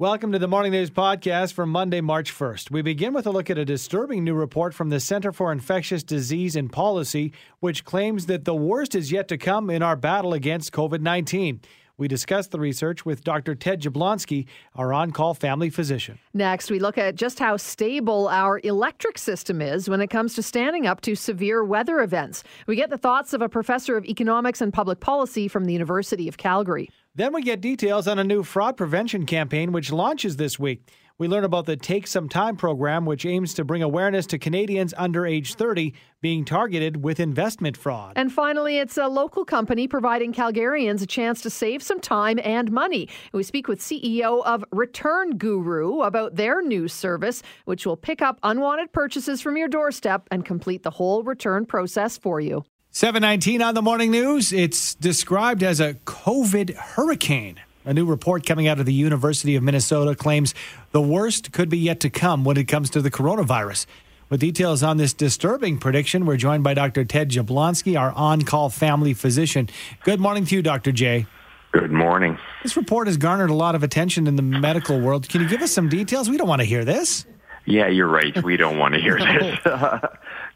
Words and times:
Welcome 0.00 0.30
to 0.30 0.38
the 0.38 0.46
Morning 0.46 0.70
News 0.70 0.90
Podcast 0.90 1.54
for 1.54 1.66
Monday, 1.66 2.00
March 2.00 2.32
1st. 2.32 2.70
We 2.70 2.82
begin 2.82 3.12
with 3.12 3.26
a 3.26 3.32
look 3.32 3.50
at 3.50 3.58
a 3.58 3.64
disturbing 3.64 4.22
new 4.22 4.34
report 4.34 4.72
from 4.72 4.90
the 4.90 5.00
Center 5.00 5.32
for 5.32 5.50
Infectious 5.50 6.04
Disease 6.04 6.54
and 6.54 6.70
Policy, 6.70 7.32
which 7.58 7.84
claims 7.84 8.26
that 8.26 8.44
the 8.44 8.54
worst 8.54 8.94
is 8.94 9.10
yet 9.10 9.26
to 9.26 9.36
come 9.36 9.70
in 9.70 9.82
our 9.82 9.96
battle 9.96 10.34
against 10.34 10.70
COVID 10.70 11.00
19. 11.00 11.62
We 11.96 12.06
discuss 12.06 12.46
the 12.46 12.60
research 12.60 13.04
with 13.04 13.24
Dr. 13.24 13.56
Ted 13.56 13.82
Jablonski, 13.82 14.46
our 14.76 14.92
on 14.92 15.10
call 15.10 15.34
family 15.34 15.68
physician. 15.68 16.20
Next, 16.32 16.70
we 16.70 16.78
look 16.78 16.96
at 16.96 17.16
just 17.16 17.40
how 17.40 17.56
stable 17.56 18.28
our 18.28 18.60
electric 18.62 19.18
system 19.18 19.60
is 19.60 19.90
when 19.90 20.00
it 20.00 20.10
comes 20.10 20.34
to 20.34 20.44
standing 20.44 20.86
up 20.86 21.00
to 21.00 21.16
severe 21.16 21.64
weather 21.64 21.98
events. 21.98 22.44
We 22.68 22.76
get 22.76 22.90
the 22.90 22.98
thoughts 22.98 23.32
of 23.32 23.42
a 23.42 23.48
professor 23.48 23.96
of 23.96 24.04
economics 24.04 24.60
and 24.60 24.72
public 24.72 25.00
policy 25.00 25.48
from 25.48 25.64
the 25.64 25.72
University 25.72 26.28
of 26.28 26.36
Calgary. 26.36 26.88
Then 27.18 27.32
we 27.32 27.42
get 27.42 27.60
details 27.60 28.06
on 28.06 28.20
a 28.20 28.22
new 28.22 28.44
fraud 28.44 28.76
prevention 28.76 29.26
campaign 29.26 29.72
which 29.72 29.90
launches 29.90 30.36
this 30.36 30.56
week. 30.56 30.88
We 31.18 31.26
learn 31.26 31.42
about 31.42 31.66
the 31.66 31.76
Take 31.76 32.06
Some 32.06 32.28
Time 32.28 32.56
program, 32.56 33.06
which 33.06 33.26
aims 33.26 33.54
to 33.54 33.64
bring 33.64 33.82
awareness 33.82 34.24
to 34.28 34.38
Canadians 34.38 34.94
under 34.96 35.26
age 35.26 35.54
30 35.54 35.94
being 36.20 36.44
targeted 36.44 37.02
with 37.02 37.18
investment 37.18 37.76
fraud. 37.76 38.12
And 38.14 38.32
finally, 38.32 38.78
it's 38.78 38.96
a 38.96 39.08
local 39.08 39.44
company 39.44 39.88
providing 39.88 40.32
Calgarians 40.32 41.02
a 41.02 41.08
chance 41.08 41.42
to 41.42 41.50
save 41.50 41.82
some 41.82 41.98
time 41.98 42.38
and 42.44 42.70
money. 42.70 43.08
We 43.32 43.42
speak 43.42 43.66
with 43.66 43.80
CEO 43.80 44.44
of 44.44 44.64
Return 44.70 45.38
Guru 45.38 46.02
about 46.02 46.36
their 46.36 46.62
new 46.62 46.86
service, 46.86 47.42
which 47.64 47.84
will 47.84 47.96
pick 47.96 48.22
up 48.22 48.38
unwanted 48.44 48.92
purchases 48.92 49.40
from 49.40 49.56
your 49.56 49.66
doorstep 49.66 50.28
and 50.30 50.44
complete 50.44 50.84
the 50.84 50.90
whole 50.90 51.24
return 51.24 51.66
process 51.66 52.16
for 52.16 52.40
you. 52.40 52.62
719 52.98 53.62
on 53.62 53.74
the 53.76 53.80
morning 53.80 54.10
news. 54.10 54.52
It's 54.52 54.96
described 54.96 55.62
as 55.62 55.78
a 55.78 55.94
COVID 55.94 56.74
hurricane. 56.74 57.60
A 57.84 57.94
new 57.94 58.04
report 58.04 58.44
coming 58.44 58.66
out 58.66 58.80
of 58.80 58.86
the 58.86 58.92
University 58.92 59.54
of 59.54 59.62
Minnesota 59.62 60.16
claims 60.16 60.52
the 60.90 61.00
worst 61.00 61.52
could 61.52 61.68
be 61.68 61.78
yet 61.78 62.00
to 62.00 62.10
come 62.10 62.42
when 62.42 62.56
it 62.56 62.64
comes 62.64 62.90
to 62.90 63.00
the 63.00 63.08
coronavirus. 63.08 63.86
With 64.28 64.40
details 64.40 64.82
on 64.82 64.96
this 64.96 65.14
disturbing 65.14 65.78
prediction, 65.78 66.26
we're 66.26 66.38
joined 66.38 66.64
by 66.64 66.74
Dr. 66.74 67.04
Ted 67.04 67.30
Jablonski, 67.30 67.96
our 67.96 68.10
on 68.14 68.42
call 68.42 68.68
family 68.68 69.14
physician. 69.14 69.68
Good 70.02 70.18
morning 70.18 70.44
to 70.46 70.56
you, 70.56 70.62
Dr. 70.62 70.90
J. 70.90 71.26
Good 71.70 71.92
morning. 71.92 72.36
This 72.64 72.76
report 72.76 73.06
has 73.06 73.16
garnered 73.16 73.50
a 73.50 73.54
lot 73.54 73.76
of 73.76 73.84
attention 73.84 74.26
in 74.26 74.34
the 74.34 74.42
medical 74.42 74.98
world. 74.98 75.28
Can 75.28 75.40
you 75.40 75.48
give 75.48 75.62
us 75.62 75.70
some 75.70 75.88
details? 75.88 76.28
We 76.28 76.36
don't 76.36 76.48
want 76.48 76.62
to 76.62 76.66
hear 76.66 76.84
this. 76.84 77.26
Yeah, 77.64 77.86
you're 77.86 78.08
right. 78.08 78.42
We 78.42 78.56
don't 78.56 78.78
want 78.78 78.94
to 78.94 79.00
hear 79.00 79.18
this. 79.20 79.58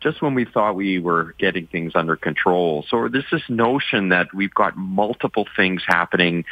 Just 0.03 0.21
when 0.21 0.35
we 0.35 0.45
thought 0.45 0.75
we 0.75 0.99
were 0.99 1.35
getting 1.39 1.67
things 1.67 1.93
under 1.95 2.17
control. 2.17 2.85
So 2.89 3.09
there's 3.09 3.25
this 3.31 3.49
notion 3.49 4.09
that 4.09 4.35
we've 4.35 4.55
got 4.55 4.77
multiple 4.77 5.47
things 5.57 5.83
happening 5.87 6.45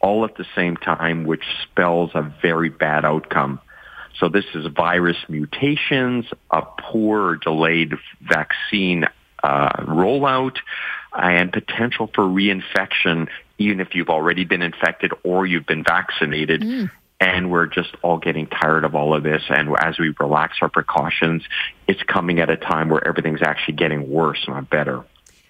all 0.00 0.24
at 0.24 0.36
the 0.36 0.44
same 0.54 0.76
time, 0.76 1.24
which 1.24 1.44
spells 1.62 2.10
a 2.14 2.22
very 2.42 2.68
bad 2.68 3.04
outcome. 3.04 3.60
So 4.18 4.28
this 4.28 4.44
is 4.54 4.66
virus 4.66 5.16
mutations, 5.28 6.26
a 6.50 6.62
poor 6.62 7.36
delayed 7.36 7.94
vaccine 8.20 9.06
uh, 9.42 9.84
rollout, 9.84 10.56
and 11.12 11.52
potential 11.52 12.10
for 12.14 12.24
reinfection, 12.24 13.28
even 13.58 13.80
if 13.80 13.94
you've 13.94 14.08
already 14.08 14.44
been 14.44 14.62
infected 14.62 15.12
or 15.22 15.46
you've 15.46 15.66
been 15.66 15.84
vaccinated. 15.84 16.62
Mm. 16.62 16.90
And 17.18 17.50
we're 17.50 17.66
just 17.66 17.94
all 18.02 18.18
getting 18.18 18.46
tired 18.46 18.84
of 18.84 18.94
all 18.94 19.14
of 19.14 19.22
this. 19.22 19.42
And 19.48 19.74
as 19.80 19.98
we 19.98 20.14
relax 20.20 20.58
our 20.60 20.68
precautions, 20.68 21.42
it's 21.88 22.02
coming 22.02 22.40
at 22.40 22.50
a 22.50 22.56
time 22.56 22.90
where 22.90 23.06
everything's 23.06 23.42
actually 23.42 23.74
getting 23.74 24.10
worse, 24.10 24.44
not 24.46 24.68
better. 24.68 25.04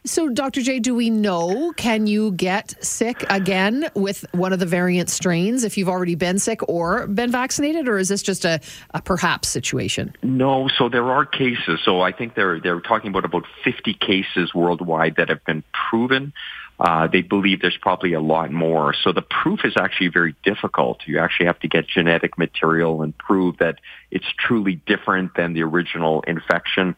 So, 0.07 0.29
Dr. 0.29 0.63
J, 0.63 0.79
do 0.79 0.95
we 0.95 1.11
know 1.11 1.73
can 1.77 2.07
you 2.07 2.31
get 2.31 2.77
sick 2.83 3.25
again 3.29 3.91
with 3.97 4.25
one 4.31 4.53
of 4.53 4.61
the 4.61 4.67
variant 4.67 5.11
strains 5.11 5.65
if 5.65 5.77
you've 5.77 5.89
already 5.89 6.15
been 6.15 6.39
sick 6.39 6.61
or 6.69 7.09
been 7.09 7.33
vaccinated, 7.33 7.89
or 7.89 7.99
is 7.99 8.09
this 8.09 8.23
just 8.23 8.45
a, 8.45 8.61
a 8.95 9.03
perhaps 9.03 9.49
situation? 9.49 10.15
No, 10.23 10.69
so 10.69 10.89
there 10.89 11.11
are 11.11 11.27
cases. 11.27 11.81
So 11.85 12.03
I 12.03 12.13
think 12.13 12.37
they're 12.37 12.61
they're 12.61 12.81
talking 12.81 13.11
about 13.11 13.25
about 13.25 13.47
50 13.65 13.95
cases 13.95 14.55
worldwide 14.55 15.17
that 15.17 15.29
have 15.29 15.45
been 15.45 15.65
proven. 15.91 16.33
Uh, 16.79 17.07
they 17.07 17.23
believe 17.23 17.63
there's 17.63 17.79
probably 17.81 18.13
a 18.13 18.21
lot 18.21 18.53
more. 18.53 18.95
So 19.03 19.13
the 19.13 19.23
proof 19.23 19.61
is 19.65 19.75
actually 19.79 20.09
very 20.09 20.35
difficult. 20.45 21.01
You 21.07 21.19
actually 21.19 21.47
have 21.47 21.59
to 21.61 21.69
get 21.69 21.89
genetic 21.89 22.37
material 22.37 23.03
and 23.03 23.17
prove 23.17 23.57
that 23.59 23.81
it's 24.11 24.27
truly 24.39 24.81
different 24.87 25.35
than 25.37 25.55
the 25.55 25.63
original 25.63 26.23
infection. 26.27 26.95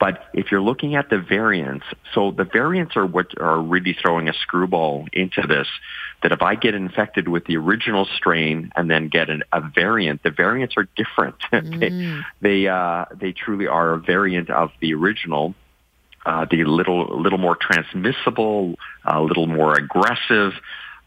But 0.00 0.24
if 0.32 0.50
you're 0.50 0.62
looking 0.62 0.94
at 0.96 1.10
the 1.10 1.18
variants, 1.18 1.84
so 2.14 2.30
the 2.30 2.44
variants 2.44 2.96
are 2.96 3.04
what 3.04 3.38
are 3.38 3.60
really 3.60 3.94
throwing 4.00 4.30
a 4.30 4.32
screwball 4.32 5.06
into 5.12 5.42
this. 5.46 5.68
That 6.22 6.32
if 6.32 6.40
I 6.40 6.54
get 6.54 6.74
infected 6.74 7.28
with 7.28 7.44
the 7.44 7.58
original 7.58 8.06
strain 8.16 8.72
and 8.74 8.90
then 8.90 9.08
get 9.08 9.28
an, 9.28 9.42
a 9.52 9.60
variant, 9.60 10.22
the 10.22 10.30
variants 10.30 10.74
are 10.76 10.88
different. 10.96 11.36
Mm. 11.50 11.80
they 12.40 12.62
they, 12.62 12.68
uh, 12.68 13.04
they 13.14 13.32
truly 13.32 13.66
are 13.66 13.92
a 13.92 13.98
variant 13.98 14.48
of 14.50 14.70
the 14.80 14.94
original. 14.94 15.54
Uh, 16.24 16.46
the 16.50 16.64
little 16.64 17.20
little 17.20 17.38
more 17.38 17.56
transmissible, 17.56 18.78
a 19.04 19.20
little 19.20 19.46
more 19.46 19.74
aggressive. 19.74 20.52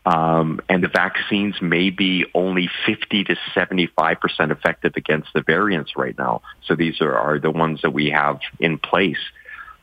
Um, 0.06 0.60
and 0.68 0.84
the 0.84 0.90
vaccines 0.90 1.62
may 1.62 1.90
be 1.90 2.26
only 2.34 2.70
50 2.86 3.24
to 3.26 3.36
75 3.54 4.20
percent 4.20 4.52
effective 4.52 4.94
against 4.98 5.30
the 5.34 5.42
variants 5.42 5.96
right 5.96 6.18
now. 6.18 6.42
So 6.66 6.76
these 6.76 7.00
are, 7.00 7.16
are 7.16 7.40
the 7.40 7.52
ones 7.52 7.84
that 7.84 7.92
we 7.92 8.10
have 8.10 8.40
in 8.60 8.80
place. 8.80 9.20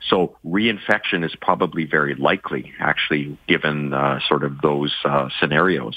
So 0.08 0.36
reinfection 0.44 1.24
is 1.24 1.34
probably 1.40 1.84
very 1.84 2.14
likely, 2.14 2.72
actually, 2.80 3.38
given 3.46 3.92
uh, 3.92 4.20
sort 4.28 4.44
of 4.44 4.60
those 4.60 4.94
uh, 5.04 5.28
scenarios. 5.38 5.96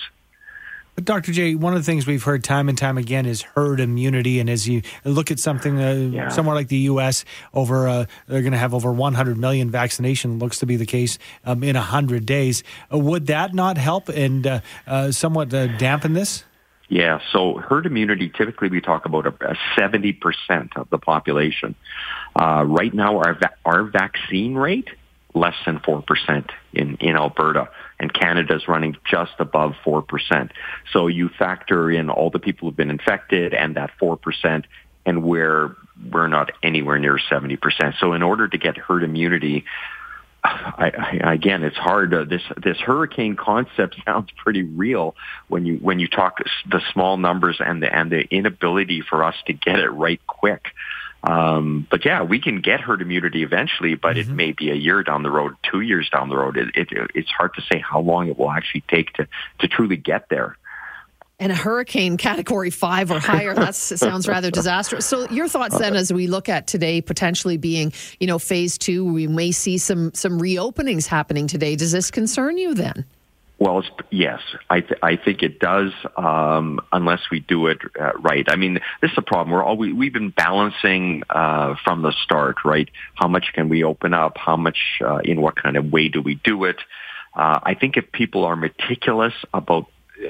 But 0.96 1.06
Dr. 1.06 1.32
J, 1.32 1.56
one 1.56 1.74
of 1.74 1.80
the 1.80 1.86
things 1.86 2.06
we've 2.06 2.24
heard 2.24 2.44
time 2.44 2.70
and 2.70 2.78
time 2.78 3.00
again 3.00 3.26
is 3.26 3.42
herd 3.42 3.80
immunity, 3.80 4.40
and 4.40 4.48
as 4.48 4.68
you 4.68 4.84
look 5.04 5.32
at 5.32 5.40
something 5.40 5.82
uh, 5.82 5.94
yeah. 5.94 6.28
somewhere 6.30 6.56
like 6.56 6.68
the 6.68 6.78
U.S., 6.78 7.26
over 7.54 7.88
uh, 7.88 8.06
they're 8.28 8.42
going 8.42 8.52
to 8.52 8.60
have 8.60 8.76
over 8.76 8.92
100 8.92 9.38
million 9.38 9.72
vaccination. 9.72 10.38
Looks 10.38 10.60
to 10.60 10.68
be 10.68 10.76
the 10.76 10.86
case 10.86 11.18
um, 11.46 11.64
in 11.64 11.76
100 11.76 12.28
days. 12.28 12.64
Uh, 12.94 13.00
would 13.00 13.26
that 13.28 13.56
not 13.56 13.78
help 13.78 14.10
and 14.10 14.46
uh, 14.46 14.60
uh, 14.86 15.12
somewhat 15.12 15.52
uh, 15.52 15.68
dampen 15.78 16.14
this? 16.14 16.44
Yeah, 16.90 17.22
so 17.32 17.56
herd 17.56 17.88
immunity, 17.88 18.30
typically 18.30 18.68
we 18.68 18.80
talk 18.80 19.06
about 19.06 19.26
a, 19.26 19.30
a 19.30 19.56
70% 19.76 20.78
of 20.78 20.90
the 20.92 21.00
population. 21.00 21.74
right 22.36 22.94
now, 22.94 23.18
our, 23.18 23.34
va- 23.34 23.56
our 23.66 23.84
vaccine 23.84 24.54
rate, 24.54 24.90
less 25.34 25.56
than 25.66 25.80
4% 25.80 26.50
in, 26.74 26.96
in 26.98 27.16
Alberta 27.16 27.70
and 28.00 28.14
Canada 28.14 28.56
is 28.56 28.68
running 28.68 28.96
just 29.10 29.34
above 29.40 29.74
4%. 29.86 30.52
So 30.92 31.08
you 31.08 31.30
factor 31.30 31.90
in 31.92 32.10
all 32.10 32.30
the 32.30 32.40
people 32.40 32.68
who've 32.68 32.78
been 32.78 32.92
infected 32.92 33.54
and 33.54 33.76
that 33.76 33.92
4%, 34.02 34.64
and 35.06 35.24
we're, 35.24 35.76
we're 36.12 36.28
not 36.28 36.52
anywhere 36.62 37.00
near 37.00 37.18
70%. 37.18 38.00
So 38.00 38.14
in 38.14 38.24
order 38.24 38.48
to 38.48 38.58
get 38.58 38.78
herd 38.78 39.04
immunity, 39.04 39.66
I, 40.44 40.92
I, 41.24 41.34
again, 41.34 41.64
it's 41.64 41.78
hard. 41.78 42.14
Uh, 42.14 42.26
this 42.26 42.42
this 42.62 42.78
hurricane 42.78 43.36
concept 43.38 43.96
sounds 44.06 44.30
pretty 44.36 44.64
real 44.64 45.16
when 45.48 45.66
you 45.66 45.78
when 45.78 46.00
you 46.00 46.08
talk 46.08 46.40
the 46.70 46.82
small 46.92 47.18
numbers 47.18 47.62
and 47.66 47.82
the 47.82 47.94
and 47.94 48.12
the 48.12 48.24
inability 48.30 49.02
for 49.02 49.24
us 49.24 49.36
to 49.48 49.54
get 49.54 49.80
it 49.80 49.90
right 49.90 50.20
quick. 50.28 50.66
Um, 51.24 51.88
but 51.90 52.04
yeah, 52.04 52.24
we 52.24 52.40
can 52.40 52.60
get 52.60 52.82
herd 52.82 53.02
immunity 53.02 53.44
eventually, 53.44 53.96
but 53.96 54.18
mm-hmm. 54.18 54.32
it 54.32 54.36
may 54.36 54.52
be 54.52 54.72
a 54.72 54.76
year 54.76 55.04
down 55.04 55.24
the 55.24 55.32
road, 55.32 55.56
two 55.64 55.82
years 55.82 56.10
down 56.10 56.30
the 56.30 56.38
road. 56.38 56.58
It, 56.58 56.70
it, 56.76 57.12
it's 57.16 57.32
hard 57.32 57.54
to 57.56 57.62
say 57.62 57.80
how 57.80 58.02
long 58.02 58.28
it 58.28 58.38
will 58.38 58.52
actually 58.52 58.84
take 58.90 59.14
to, 59.14 59.28
to 59.60 59.68
truly 59.68 59.96
get 59.96 60.28
there. 60.30 60.58
And 61.40 61.52
a 61.52 61.56
hurricane 61.56 62.18
category 62.18 62.70
five 62.70 63.10
or 63.10 63.20
higher, 63.20 63.54
that 63.54 63.76
sounds 63.76 64.28
rather 64.28 64.52
disastrous. 64.52 65.06
So 65.06 65.28
your 65.30 65.48
thoughts 65.48 65.78
then 65.78 65.96
as 65.96 66.14
we 66.14 66.28
look 66.28 66.48
at 66.48 66.68
today 66.68 67.02
potentially 67.02 67.58
being, 67.58 67.92
you 68.20 68.28
know, 68.28 68.38
phase 68.38 68.78
two, 68.78 69.04
we 69.12 69.28
may 69.28 69.52
see 69.52 69.78
some 69.78 70.14
some 70.14 70.40
reopenings 70.40 71.08
happening 71.08 71.48
today. 71.48 71.76
Does 71.76 71.92
this 71.92 72.12
concern 72.12 72.58
you 72.58 72.76
then? 72.76 73.06
Well, 73.64 73.82
yes, 74.10 74.42
I 74.70 74.82
th- 74.82 75.00
I 75.02 75.16
think 75.16 75.42
it 75.42 75.58
does, 75.58 75.94
um, 76.18 76.82
unless 76.92 77.22
we 77.32 77.40
do 77.40 77.68
it 77.68 77.78
uh, 77.98 78.12
right. 78.20 78.46
I 78.50 78.58
mean, 78.58 78.74
this 79.02 79.12
is 79.12 79.18
a 79.18 79.22
problem. 79.22 79.52
We're 79.56 79.64
all 79.64 79.78
we, 79.78 79.94
we've 79.94 80.12
been 80.12 80.32
balancing 80.32 81.24
uh, 81.30 81.76
from 81.82 82.02
the 82.02 82.12
start, 82.24 82.58
right? 82.66 82.90
How 83.16 83.30
much 83.30 83.54
can 83.54 83.70
we 83.70 83.86
open 83.86 84.14
up? 84.14 84.38
How 84.38 84.58
much? 84.58 85.00
Uh, 85.00 85.20
in 85.24 85.40
what 85.40 85.56
kind 85.56 85.78
of 85.78 85.94
way 85.94 86.10
do 86.10 86.22
we 86.22 86.36
do 86.36 86.66
it? 86.66 86.76
Uh, 87.34 87.62
I 87.64 87.74
think 87.76 87.96
if 87.96 88.12
people 88.12 88.44
are 88.44 88.58
meticulous 88.58 89.34
about 89.54 89.86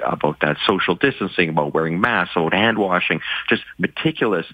about 0.06 0.42
that 0.42 0.58
social 0.68 0.94
distancing, 0.94 1.50
about 1.50 1.74
wearing 1.74 2.00
masks, 2.00 2.36
about 2.36 2.54
hand 2.54 2.78
washing, 2.78 3.20
just 3.50 3.64
meticulous. 3.80 4.46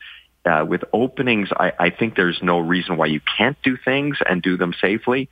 Uh, 0.46 0.64
with 0.66 0.86
openings, 0.94 1.50
I, 1.52 1.74
I 1.78 1.90
think 1.90 2.16
there's 2.16 2.40
no 2.42 2.60
reason 2.60 2.96
why 2.96 3.08
you 3.08 3.20
can't 3.38 3.58
do 3.62 3.76
things 3.76 4.20
and 4.26 4.42
do 4.42 4.56
them 4.56 4.74
safely. 4.80 5.28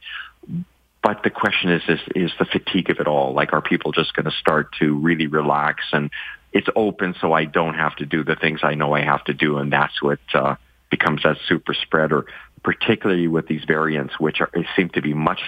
But 1.07 1.23
the 1.23 1.29
question 1.29 1.71
is, 1.71 1.83
is, 1.87 1.99
is 2.17 2.31
the 2.37 2.43
fatigue 2.43 2.89
of 2.89 2.99
it 2.99 3.07
all. 3.07 3.31
Like, 3.31 3.53
are 3.53 3.61
people 3.61 3.93
just 3.93 4.13
going 4.13 4.25
to 4.25 4.31
start 4.31 4.73
to 4.79 4.93
really 4.93 5.27
relax 5.27 5.85
and 5.93 6.11
it's 6.51 6.67
open 6.75 7.15
so 7.21 7.31
I 7.31 7.45
don't 7.45 7.75
have 7.75 7.95
to 7.97 8.05
do 8.05 8.25
the 8.25 8.35
things 8.35 8.59
I 8.61 8.73
know 8.73 8.93
I 8.93 9.03
have 9.05 9.23
to 9.25 9.33
do. 9.33 9.57
And 9.57 9.71
that's 9.71 10.01
what, 10.01 10.19
uh, 10.33 10.55
becomes 10.89 11.23
that 11.23 11.37
super 11.47 11.73
spreader. 11.73 12.25
particularly 12.61 13.29
with 13.29 13.47
these 13.47 13.63
variants, 13.65 14.19
which 14.19 14.41
are, 14.41 14.51
seem 14.75 14.89
to 14.89 15.01
be 15.01 15.13
much, 15.13 15.39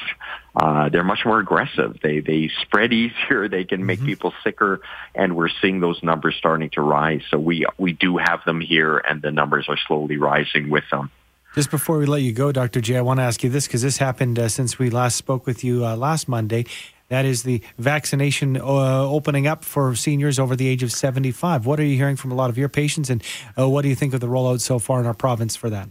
uh, 0.55 0.87
they're 0.87 1.03
much 1.03 1.25
more 1.25 1.39
aggressive. 1.39 1.97
They 2.01 2.21
they 2.21 2.49
spread 2.61 2.93
easier. 3.03 3.49
They 3.49 3.65
can 3.65 3.85
make 3.85 3.99
mm-hmm. 3.99 4.07
people 4.07 4.33
sicker, 4.45 4.79
and 5.13 5.35
we're 5.35 5.49
seeing 5.61 5.81
those 5.81 6.01
numbers 6.01 6.35
starting 6.37 6.69
to 6.71 6.81
rise. 6.81 7.23
So 7.29 7.37
we 7.37 7.65
we 7.77 7.91
do 7.91 8.15
have 8.15 8.45
them 8.45 8.61
here, 8.61 8.97
and 8.97 9.21
the 9.21 9.31
numbers 9.31 9.65
are 9.67 9.79
slowly 9.87 10.15
rising 10.15 10.69
with 10.69 10.85
them. 10.91 11.11
Just 11.55 11.71
before 11.71 11.97
we 11.97 12.05
let 12.05 12.21
you 12.21 12.31
go, 12.31 12.51
Dr. 12.51 12.79
J, 12.79 12.97
I 12.97 13.01
want 13.01 13.19
to 13.19 13.23
ask 13.23 13.43
you 13.43 13.49
this 13.49 13.65
because 13.65 13.81
this 13.81 13.97
happened 13.97 14.37
uh, 14.37 14.49
since 14.49 14.77
we 14.77 14.91
last 14.91 15.15
spoke 15.15 15.47
with 15.47 15.63
you 15.63 15.83
uh, 15.83 15.95
last 15.95 16.27
Monday. 16.27 16.65
That 17.07 17.25
is 17.25 17.41
the 17.41 17.63
vaccination 17.79 18.55
uh, 18.55 18.61
opening 18.61 19.47
up 19.47 19.65
for 19.65 19.95
seniors 19.95 20.37
over 20.37 20.55
the 20.55 20.67
age 20.67 20.83
of 20.83 20.91
75. 20.91 21.65
What 21.65 21.79
are 21.79 21.83
you 21.83 21.95
hearing 21.95 22.17
from 22.17 22.31
a 22.31 22.35
lot 22.35 22.51
of 22.51 22.57
your 22.57 22.69
patients, 22.69 23.09
and 23.09 23.23
uh, 23.57 23.67
what 23.67 23.81
do 23.81 23.89
you 23.89 23.95
think 23.95 24.13
of 24.13 24.19
the 24.19 24.27
rollout 24.27 24.61
so 24.61 24.77
far 24.77 24.99
in 24.99 25.07
our 25.07 25.15
province 25.15 25.55
for 25.55 25.71
that? 25.71 25.89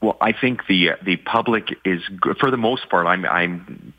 Well, 0.00 0.16
I 0.20 0.32
think 0.32 0.66
the 0.66 0.90
the 1.04 1.16
public 1.16 1.78
is, 1.84 2.02
for 2.40 2.50
the 2.50 2.56
most 2.56 2.88
part, 2.90 3.06
I'm 3.06 3.24
I'm 3.24 3.92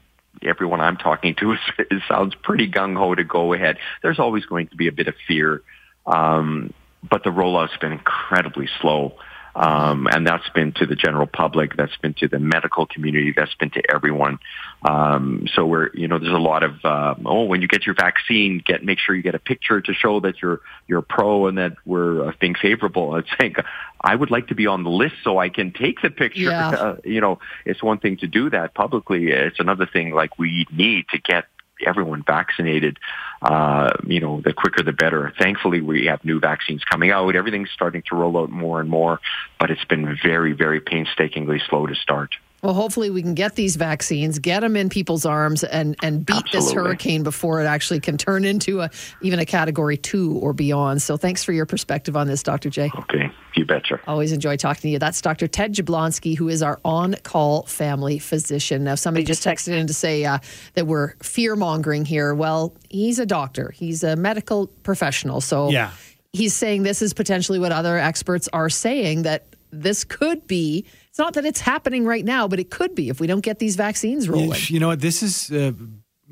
everyone 0.44 0.82
I'm 0.82 0.98
talking 0.98 1.34
to 1.36 1.52
is, 1.54 1.60
it 1.78 2.02
sounds 2.10 2.36
pretty 2.36 2.70
gung 2.70 2.98
ho 2.98 3.16
to 3.16 3.24
go 3.24 3.54
ahead. 3.54 3.78
There's 4.02 4.20
always 4.20 4.46
going 4.46 4.68
to 4.68 4.76
be 4.76 4.90
a 4.90 4.92
bit 4.92 5.08
of 5.08 5.16
fear, 5.28 5.62
um, 6.06 6.74
but 7.10 7.24
the 7.24 7.30
rollout's 7.30 7.78
been 7.78 7.94
incredibly 7.94 8.68
slow. 8.82 9.14
Um, 9.56 10.08
and 10.08 10.26
that's 10.26 10.48
been 10.50 10.74
to 10.74 10.86
the 10.86 10.96
general 10.96 11.28
public, 11.28 11.76
that's 11.76 11.96
been 11.98 12.14
to 12.16 12.28
the 12.28 12.40
medical 12.40 12.86
community, 12.86 13.34
that's 13.36 13.54
been 13.56 13.72
to 13.72 13.82
everyone. 13.94 14.40
Um, 14.84 15.48
so 15.54 15.66
we're, 15.66 15.90
you 15.94 16.08
know, 16.08 16.20
there's 16.20 16.34
a 16.34 16.38
lot 16.38 16.64
of, 16.64 16.74
uh, 16.84 17.16
oh, 17.26 17.44
when 17.46 17.62
you 17.62 17.68
get 17.68 17.86
your 17.86 17.96
vaccine, 17.96 18.62
get 18.66 18.84
make 18.84 19.00
sure 19.00 19.16
you 19.16 19.22
get 19.22 19.36
a 19.36 19.40
picture 19.40 19.82
to 19.82 19.94
show 19.94 20.20
that 20.22 20.42
you're 20.42 20.62
you're 20.88 21.02
pro 21.02 21.48
and 21.48 21.58
that 21.58 21.74
we're 21.86 22.30
uh, 22.30 22.32
being 22.40 22.56
favorable. 22.56 23.16
It's 23.20 23.30
like 23.40 23.58
I 24.00 24.16
would 24.16 24.32
like 24.32 24.48
to 24.48 24.56
be 24.56 24.68
on 24.68 24.84
the 24.84 24.90
list 24.90 25.16
so 25.24 25.38
I 25.38 25.50
can 25.50 25.74
take 25.74 26.02
the 26.02 26.10
picture. 26.10 26.42
Yeah. 26.42 26.70
Uh, 26.80 26.96
you 27.04 27.20
know, 27.20 27.40
it's 27.66 27.84
one 27.84 27.98
thing 27.98 28.18
to 28.18 28.28
do 28.28 28.50
that 28.52 28.74
publicly. 28.74 29.32
It's 29.32 29.60
another 29.60 29.86
thing 29.86 30.14
like 30.14 30.40
we 30.40 30.66
need 30.72 31.08
to 31.10 31.18
get 31.18 31.46
everyone 31.86 32.24
vaccinated. 32.24 32.98
Uh, 33.42 33.92
you 34.06 34.20
know, 34.20 34.42
the 34.42 34.54
quicker 34.54 34.84
the 34.84 34.94
better. 34.94 35.34
Thankfully, 35.40 35.82
we 35.82 36.06
have 36.06 36.24
new 36.26 36.40
vaccines 36.40 36.84
coming 36.84 37.12
out. 37.12 37.36
Everything's 37.36 37.72
starting 37.72 38.04
to 38.10 38.16
roll 38.16 38.38
out 38.38 38.50
more 38.50 38.80
and 38.82 38.90
more, 38.90 39.20
but 39.60 39.72
it's 39.72 39.86
been 39.86 40.18
very, 40.22 40.54
very 40.54 40.82
painstakingly 40.82 41.62
slow 41.70 41.88
to 41.88 41.96
start. 41.96 42.36
Well, 42.62 42.74
hopefully 42.74 43.10
we 43.10 43.22
can 43.22 43.36
get 43.36 43.56
these 43.56 43.78
vaccines, 43.78 44.38
get 44.40 44.60
them 44.62 44.76
in 44.76 44.90
people's 44.90 45.26
arms, 45.26 45.64
and 45.64 45.96
and 46.04 46.26
beat 46.26 46.36
Absolutely. 46.36 46.60
this 46.60 46.72
hurricane 46.74 47.24
before 47.24 47.62
it 47.62 47.66
actually 47.66 48.02
can 48.02 48.18
turn 48.18 48.44
into 48.44 48.82
a 48.82 48.90
even 49.22 49.40
a 49.40 49.46
category 49.46 49.96
two 49.98 50.38
or 50.40 50.52
beyond. 50.52 51.02
So, 51.02 51.16
thanks 51.16 51.44
for 51.44 51.54
your 51.54 51.66
perspective 51.66 52.18
on 52.18 52.28
this, 52.28 52.44
Dr. 52.44 52.70
J. 52.70 52.92
Okay, 52.98 53.32
you 53.56 53.66
betcha. 53.66 54.00
Always 54.08 54.32
enjoy 54.32 54.58
talking 54.58 54.82
to 54.82 54.90
you. 54.90 55.00
That's 55.00 55.22
Dr. 55.22 55.48
Ted 55.48 55.74
Jablonski, 55.74 56.38
who 56.38 56.50
is 56.50 56.62
our 56.62 56.80
on-call 56.84 57.64
family 57.64 58.20
physician. 58.20 58.84
Now, 58.84 58.96
somebody 58.96 59.24
just 59.24 59.44
texted 59.44 59.78
in 59.78 59.88
to 59.88 59.94
say 59.94 60.26
uh, 60.26 60.40
that 60.74 60.86
we're 60.86 61.16
fear 61.24 61.56
mongering 61.56 62.04
here. 62.04 62.34
Well, 62.34 62.74
he's 62.90 63.20
a 63.20 63.26
doctor. 63.26 63.72
He's 63.72 64.04
a 64.04 64.16
medical 64.16 64.68
professional. 64.84 65.42
So, 65.42 65.70
yeah. 65.70 65.92
He's 66.32 66.54
saying 66.54 66.84
this 66.84 67.02
is 67.02 67.16
potentially 67.16 67.58
what 67.58 67.72
other 67.72 67.98
experts 67.98 68.48
are 68.54 68.70
saying 68.70 69.24
that 69.24 69.46
this 69.72 70.04
could 70.04 70.46
be. 70.46 70.86
Not 71.20 71.34
that 71.34 71.46
it's 71.46 71.62
happening 71.62 72.06
right 72.06 72.26
now, 72.26 72.48
but 72.48 72.60
it 72.60 72.72
could 72.72 72.96
be 72.96 73.10
if 73.10 73.20
we 73.20 73.28
don't 73.28 73.42
get 73.42 73.60
these 73.60 73.76
vaccines 73.76 74.30
rolling. 74.30 74.60
You 74.68 74.80
know 74.80 74.88
what? 74.88 75.02
This 75.02 75.22
is 75.22 75.52
uh, 75.52 75.74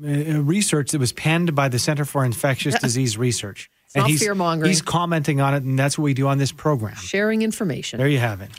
research 0.00 0.92
that 0.92 0.98
was 0.98 1.12
penned 1.12 1.54
by 1.54 1.68
the 1.68 1.78
Center 1.78 2.04
for 2.04 2.24
Infectious 2.24 2.74
yeah. 2.74 2.80
Disease 2.80 3.18
Research. 3.18 3.70
It's 3.86 3.94
and 3.94 4.02
not 4.02 4.10
he's, 4.10 4.22
fear 4.22 4.34
mongering. 4.34 4.70
He's 4.70 4.82
commenting 4.82 5.40
on 5.40 5.54
it, 5.54 5.62
and 5.62 5.78
that's 5.78 5.98
what 5.98 6.04
we 6.04 6.14
do 6.14 6.26
on 6.26 6.38
this 6.38 6.52
program. 6.52 6.96
Sharing 6.96 7.42
information. 7.42 7.98
There 7.98 8.08
you 8.08 8.18
have 8.18 8.40
it. 8.40 8.50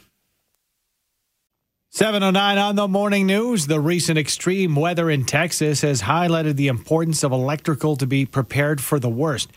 709 1.92 2.58
on 2.60 2.76
the 2.76 2.88
morning 2.88 3.26
news. 3.26 3.66
The 3.66 3.80
recent 3.80 4.20
extreme 4.20 4.76
weather 4.76 5.10
in 5.10 5.26
Texas 5.26 5.82
has 5.82 6.04
highlighted 6.04 6.56
the 6.56 6.68
importance 6.68 7.24
of 7.24 7.32
electrical 7.32 7.96
to 7.96 8.06
be 8.06 8.28
prepared 8.28 8.80
for 8.80 9.00
the 9.00 9.10
worst. 9.10 9.50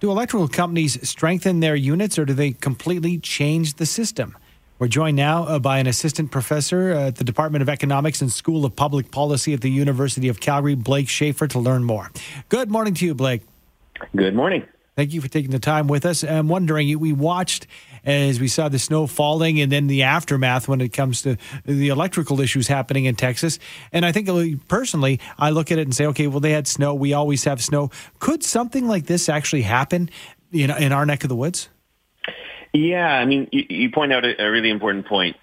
Do 0.00 0.10
electrical 0.10 0.48
companies 0.48 1.08
strengthen 1.08 1.60
their 1.60 1.76
units 1.76 2.18
or 2.18 2.24
do 2.24 2.34
they 2.34 2.52
completely 2.52 3.18
change 3.18 3.74
the 3.74 3.86
system? 3.86 4.36
We're 4.78 4.88
joined 4.88 5.16
now 5.16 5.44
uh, 5.44 5.58
by 5.58 5.78
an 5.78 5.86
assistant 5.86 6.30
professor 6.30 6.90
at 6.90 7.16
the 7.16 7.24
Department 7.24 7.62
of 7.62 7.68
Economics 7.70 8.20
and 8.20 8.30
School 8.30 8.66
of 8.66 8.76
Public 8.76 9.10
Policy 9.10 9.54
at 9.54 9.62
the 9.62 9.70
University 9.70 10.28
of 10.28 10.38
Calgary, 10.38 10.74
Blake 10.74 11.08
Shaffer, 11.08 11.48
to 11.48 11.58
learn 11.58 11.82
more. 11.82 12.10
Good 12.50 12.70
morning 12.70 12.92
to 12.92 13.06
you, 13.06 13.14
Blake. 13.14 13.40
Good 14.14 14.34
morning. 14.34 14.66
Thank 14.94 15.14
you 15.14 15.22
for 15.22 15.28
taking 15.28 15.50
the 15.50 15.58
time 15.58 15.88
with 15.88 16.04
us. 16.04 16.22
I'm 16.22 16.48
wondering, 16.48 16.98
we 16.98 17.14
watched 17.14 17.66
as 18.04 18.38
we 18.38 18.48
saw 18.48 18.68
the 18.68 18.78
snow 18.78 19.06
falling 19.06 19.60
and 19.60 19.72
then 19.72 19.86
the 19.86 20.02
aftermath 20.02 20.68
when 20.68 20.82
it 20.82 20.90
comes 20.90 21.22
to 21.22 21.38
the 21.64 21.88
electrical 21.88 22.42
issues 22.42 22.68
happening 22.68 23.06
in 23.06 23.14
Texas. 23.14 23.58
And 23.92 24.04
I 24.04 24.12
think 24.12 24.28
uh, 24.28 24.58
personally, 24.68 25.20
I 25.38 25.50
look 25.50 25.72
at 25.72 25.78
it 25.78 25.82
and 25.82 25.94
say, 25.94 26.04
okay, 26.06 26.26
well, 26.26 26.40
they 26.40 26.52
had 26.52 26.68
snow. 26.68 26.94
We 26.94 27.14
always 27.14 27.44
have 27.44 27.62
snow. 27.62 27.90
Could 28.18 28.44
something 28.44 28.86
like 28.86 29.06
this 29.06 29.30
actually 29.30 29.62
happen 29.62 30.10
in, 30.52 30.70
in 30.70 30.92
our 30.92 31.06
neck 31.06 31.24
of 31.24 31.30
the 31.30 31.36
woods? 31.36 31.70
Yeah, 32.76 33.08
I 33.08 33.24
mean, 33.24 33.48
you, 33.52 33.64
you 33.70 33.90
point 33.90 34.12
out 34.12 34.24
a, 34.26 34.42
a, 34.42 34.50
really 34.50 34.68
important 34.68 35.06
point. 35.06 35.36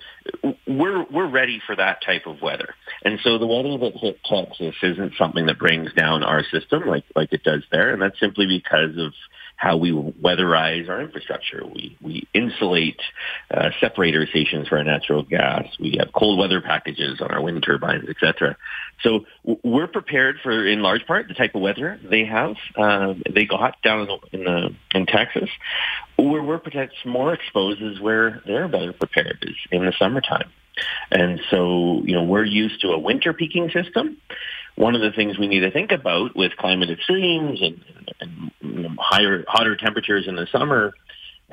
We're 0.68 1.04
we're 1.06 1.28
ready 1.28 1.60
for 1.66 1.76
that 1.76 2.04
type 2.06 2.28
of 2.28 2.42
weather, 2.42 2.76
and 3.04 3.20
so 3.24 3.38
the 3.38 3.48
weather 3.48 3.78
that 3.78 3.98
hit 3.98 4.20
Texas 4.24 4.76
isn't 4.82 5.14
something 5.18 5.46
that 5.48 5.60
brings 5.60 5.94
down 5.94 6.24
our 6.24 6.44
system 6.44 6.86
like 6.88 7.04
like 7.16 7.34
it 7.34 7.44
does 7.44 7.64
there, 7.72 7.92
and 7.92 8.02
that's 8.02 8.20
simply 8.20 8.48
because 8.48 8.98
of 8.98 9.14
how 9.56 9.78
we 9.78 9.92
weatherize 9.92 10.90
our 10.90 11.02
infrastructure. 11.02 11.64
We 11.66 11.98
we 12.02 12.28
insulate 12.34 13.00
uh, 13.52 13.70
separator 13.80 14.26
stations 14.28 14.68
for 14.68 14.78
our 14.78 14.84
natural 14.84 15.24
gas. 15.24 15.66
We 15.80 15.98
have 16.00 16.12
cold 16.14 16.40
weather 16.40 16.62
packages 16.62 17.22
on 17.22 17.32
our 17.32 17.42
wind 17.42 17.64
turbines, 17.64 18.10
etc. 18.10 18.58
So 19.02 19.26
we're 19.64 19.88
prepared 19.88 20.38
for, 20.42 20.68
in 20.68 20.82
large 20.82 21.06
part, 21.06 21.28
the 21.28 21.34
type 21.34 21.56
of 21.56 21.62
weather 21.62 22.00
they 22.04 22.26
have. 22.26 22.56
Uh, 22.76 23.14
they 23.30 23.46
got 23.46 23.82
down 23.82 24.08
in 24.32 24.44
the 24.44 24.76
in 24.94 25.06
Texas. 25.06 25.50
Where 26.18 26.44
we're 26.44 26.60
perhaps 26.60 26.94
more 27.06 27.34
exposed 27.34 27.82
is 27.82 28.00
where 28.00 28.42
they're 28.46 28.68
better 28.68 28.94
prepared 28.94 29.40
is 29.44 29.56
in 29.72 29.86
the 29.86 29.94
summertime. 29.98 30.50
And 31.12 31.40
so, 31.50 32.02
you 32.04 32.14
know, 32.14 32.24
we're 32.24 32.46
used 32.46 32.82
to 32.82 32.90
a 32.90 33.00
winter 33.00 33.34
peaking 33.34 33.70
system. 33.70 34.18
One 34.76 34.96
of 34.96 35.02
the 35.02 35.12
things 35.12 35.38
we 35.38 35.48
need 35.48 35.60
to 35.60 35.72
think 35.72 35.92
about 35.92 36.36
with 36.36 36.56
climate 36.58 36.90
extremes 36.90 37.62
and, 37.62 37.84
and 38.20 38.52
you 38.62 38.84
know, 38.84 38.96
higher, 39.00 39.44
hotter 39.48 39.76
temperatures 39.76 40.28
in 40.28 40.36
the 40.36 40.48
summer 40.52 40.94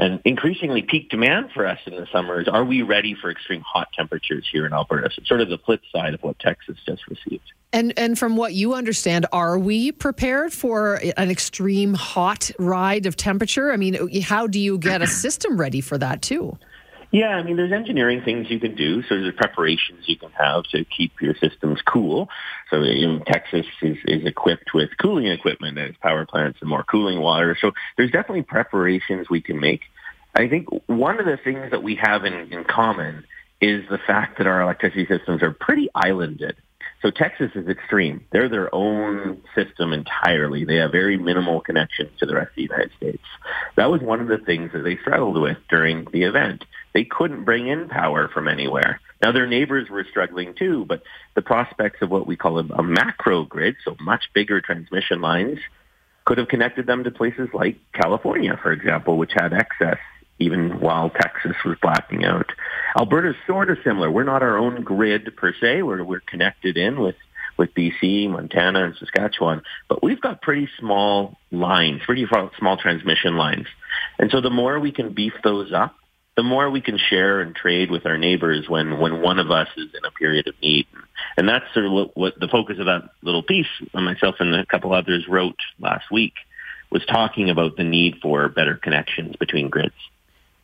and 0.00 0.20
increasingly 0.25 0.81
peak 0.81 1.11
demand 1.11 1.50
for 1.52 1.67
us 1.67 1.78
in 1.87 1.94
the 1.94 2.06
summer 2.11 2.40
is 2.40 2.49
are 2.49 2.64
we 2.64 2.81
ready 2.81 3.14
for 3.14 3.31
extreme 3.31 3.61
hot 3.61 3.88
temperatures 3.93 4.49
here 4.50 4.64
in 4.64 4.72
Alberta? 4.72 5.11
So 5.14 5.23
sort 5.25 5.43
of 5.43 5.50
the 5.50 5.58
flip 5.58 5.82
side 5.93 6.14
of 6.14 6.23
what 6.23 6.38
Texas 6.38 6.78
just 6.87 7.06
received. 7.06 7.52
And 7.73 7.93
and 7.99 8.19
from 8.19 8.37
what 8.37 8.55
you 8.55 8.75
understand, 8.75 9.26
are 9.31 9.58
we 9.58 9.93
prepared 9.93 10.52
for 10.52 11.00
an 11.16 11.31
extreme 11.31 11.94
hot 11.94 12.50
ride 12.58 13.06
of 13.06 13.16
temperature? 13.16 13.73
I 13.73 13.76
mean, 13.76 14.23
how 14.23 14.46
do 14.46 14.58
you 14.58 14.78
get 14.78 15.02
a 15.02 15.06
system 15.06 15.61
ready 15.61 15.81
for 15.81 15.99
that 15.99 16.23
too? 16.23 16.59
Yeah, 17.12 17.31
I 17.31 17.43
mean, 17.43 17.57
there's 17.57 17.73
engineering 17.73 18.23
things 18.25 18.49
you 18.50 18.61
can 18.61 18.76
do. 18.76 19.02
So 19.02 19.21
there's 19.21 19.35
preparations 19.35 20.05
you 20.07 20.17
can 20.17 20.31
have 20.31 20.64
to 20.73 20.85
keep 20.85 21.21
your 21.21 21.35
systems 21.35 21.81
cool. 21.85 22.29
So 22.71 22.83
you 22.83 23.07
know, 23.07 23.25
Texas 23.26 23.67
is, 23.83 23.97
is 24.05 24.25
equipped 24.25 24.73
with 24.75 24.90
cooling 25.00 25.26
equipment 25.26 25.76
as 25.79 25.95
power 26.00 26.25
plants 26.25 26.59
and 26.61 26.71
more 26.71 26.85
cooling 26.85 27.21
water. 27.21 27.57
So 27.61 27.73
there's 27.97 28.12
definitely 28.12 28.43
preparations 28.43 29.29
we 29.29 29.40
can 29.40 29.59
make. 29.59 29.83
I 30.37 30.49
think 30.49 30.69
one 30.87 31.19
of 31.19 31.26
the 31.26 31.37
things 31.37 31.73
that 31.73 31.83
we 31.83 31.97
have 31.97 32.25
in, 32.25 32.35
in 32.52 32.64
common 32.64 33.25
is 33.61 33.83
the 33.90 33.99
fact 33.99 34.38
that 34.38 34.47
our 34.47 34.62
electricity 34.62 35.07
systems 35.07 35.43
are 35.43 35.50
pretty 35.50 35.88
islanded. 35.95 36.57
So 37.02 37.11
Texas 37.11 37.50
is 37.54 37.66
extreme. 37.66 38.26
They're 38.30 38.50
their 38.50 38.75
own 38.75 39.42
system 39.54 39.92
entirely. 39.92 40.64
They 40.64 40.76
have 40.76 40.92
very 40.92 41.16
minimal 41.16 41.61
connections 41.61 42.11
to 42.19 42.26
the 42.26 42.35
rest 42.35 42.50
of 42.50 42.57
the 42.57 42.62
United 42.62 42.90
States. 42.97 43.25
That 43.76 43.90
was 43.90 44.02
one 44.02 44.21
of 44.21 44.28
the 44.28 44.38
things 44.38 44.73
that 44.73 44.83
they 44.83 44.99
struggled 44.99 45.40
with 45.40 45.57
during 45.71 46.07
the 46.12 46.25
event. 46.25 46.64
They 46.92 47.04
couldn't 47.04 47.45
bring 47.45 47.69
in 47.69 47.88
power 47.88 48.28
from 48.28 48.49
anywhere. 48.49 49.00
Now 49.23 49.33
their 49.33 49.47
neighbors 49.47 49.88
were 49.88 50.04
struggling 50.11 50.54
too, 50.54 50.85
but 50.87 51.02
the 51.35 51.42
prospects 51.42 52.02
of 52.02 52.11
what 52.11 52.26
we 52.26 52.37
call 52.37 52.59
a, 52.59 52.64
a 52.64 52.83
macro 52.83 53.45
grid, 53.45 53.76
so 53.85 53.97
much 54.00 54.25
bigger 54.35 54.61
transmission 54.61 55.23
lines, 55.23 55.59
could 56.26 56.37
have 56.37 56.49
connected 56.49 56.87
them 56.87 57.04
to 57.04 57.11
places 57.11 57.49
like 57.54 57.78
California, 57.95 58.59
for 58.62 58.73
example, 58.73 59.16
which 59.16 59.33
had 59.35 59.54
excess 59.54 59.99
even 60.40 60.80
while 60.80 61.11
Texas 61.11 61.54
was 61.64 61.76
blacking 61.80 62.25
out. 62.25 62.50
Alberta's 62.97 63.37
sort 63.47 63.70
of 63.70 63.78
similar. 63.85 64.11
We're 64.11 64.25
not 64.25 64.42
our 64.42 64.59
own 64.59 64.82
grid 64.82 65.37
per 65.37 65.54
se. 65.61 65.82
We're, 65.82 66.02
we're 66.02 66.20
connected 66.20 66.76
in 66.76 67.00
with, 67.00 67.16
with 67.56 67.75
BC, 67.75 68.30
Montana, 68.30 68.85
and 68.85 68.97
Saskatchewan, 68.97 69.62
but 69.88 70.02
we've 70.02 70.20
got 70.20 70.42
pretty 70.42 70.68
small 70.78 71.37
lines, 71.50 72.02
pretty 72.04 72.26
small 72.59 72.76
transmission 72.76 73.37
lines. 73.37 73.66
And 74.18 74.30
so 74.30 74.40
the 74.40 74.50
more 74.50 74.78
we 74.80 74.92
can 74.92 75.12
beef 75.12 75.35
those 75.44 75.73
up, 75.73 75.94
the 76.37 76.42
more 76.42 76.70
we 76.70 76.80
can 76.80 76.97
share 76.97 77.40
and 77.40 77.54
trade 77.54 77.90
with 77.90 78.06
our 78.06 78.16
neighbors 78.16 78.66
when, 78.68 78.99
when 78.99 79.20
one 79.20 79.38
of 79.38 79.50
us 79.50 79.68
is 79.76 79.88
in 79.92 80.04
a 80.06 80.11
period 80.11 80.47
of 80.47 80.54
need. 80.62 80.87
And 81.37 81.49
that's 81.49 81.66
sort 81.75 81.87
of 81.87 81.92
what, 81.92 82.16
what 82.16 82.40
the 82.40 82.49
focus 82.49 82.78
of 82.78 82.87
that 82.87 83.11
little 83.23 83.42
piece 83.42 83.66
myself 83.92 84.37
and 84.38 84.54
a 84.54 84.64
couple 84.64 84.94
others 84.94 85.26
wrote 85.28 85.59
last 85.78 86.11
week 86.11 86.35
was 86.90 87.04
talking 87.04 87.50
about 87.50 87.76
the 87.76 87.85
need 87.85 88.16
for 88.23 88.49
better 88.49 88.75
connections 88.75 89.37
between 89.37 89.68
grids. 89.68 89.94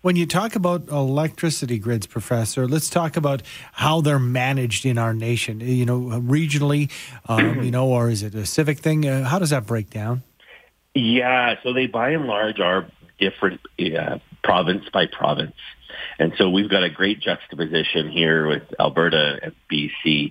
When 0.07 0.15
you 0.15 0.25
talk 0.25 0.55
about 0.55 0.87
electricity 0.87 1.81
grids, 1.81 2.07
Professor, 2.07 2.69
let's 2.69 2.89
talk 2.89 3.17
about 3.17 3.43
how 3.73 4.03
they're 4.03 4.21
managed 4.21 4.87
in 4.87 4.99
our 4.99 5.13
nation. 5.13 5.59
You 5.59 5.85
know, 5.85 5.99
regionally, 5.99 6.93
um, 7.29 7.61
you 7.65 7.73
know, 7.73 7.89
or 7.89 8.09
is 8.09 8.23
it 8.23 8.33
a 8.37 8.47
civic 8.47 8.79
thing? 8.79 9.05
Uh, 9.05 9.25
how 9.25 9.41
does 9.41 9.51
that 9.51 9.67
break 9.67 9.91
down? 9.91 10.23
Yeah, 10.95 11.57
so 11.65 11.73
they 11.73 11.89
by 11.89 12.11
and 12.11 12.27
large 12.27 12.61
are 12.61 12.87
different 13.19 13.61
uh, 13.81 14.21
province 14.45 14.85
by 14.93 15.07
province. 15.07 15.57
And 16.21 16.35
so 16.39 16.51
we've 16.51 16.71
got 16.71 16.85
a 16.85 16.89
great 16.89 17.19
juxtaposition 17.19 18.09
here 18.09 18.47
with 18.47 18.63
Alberta 18.79 19.41
and 19.43 19.55
BC, 19.69 20.31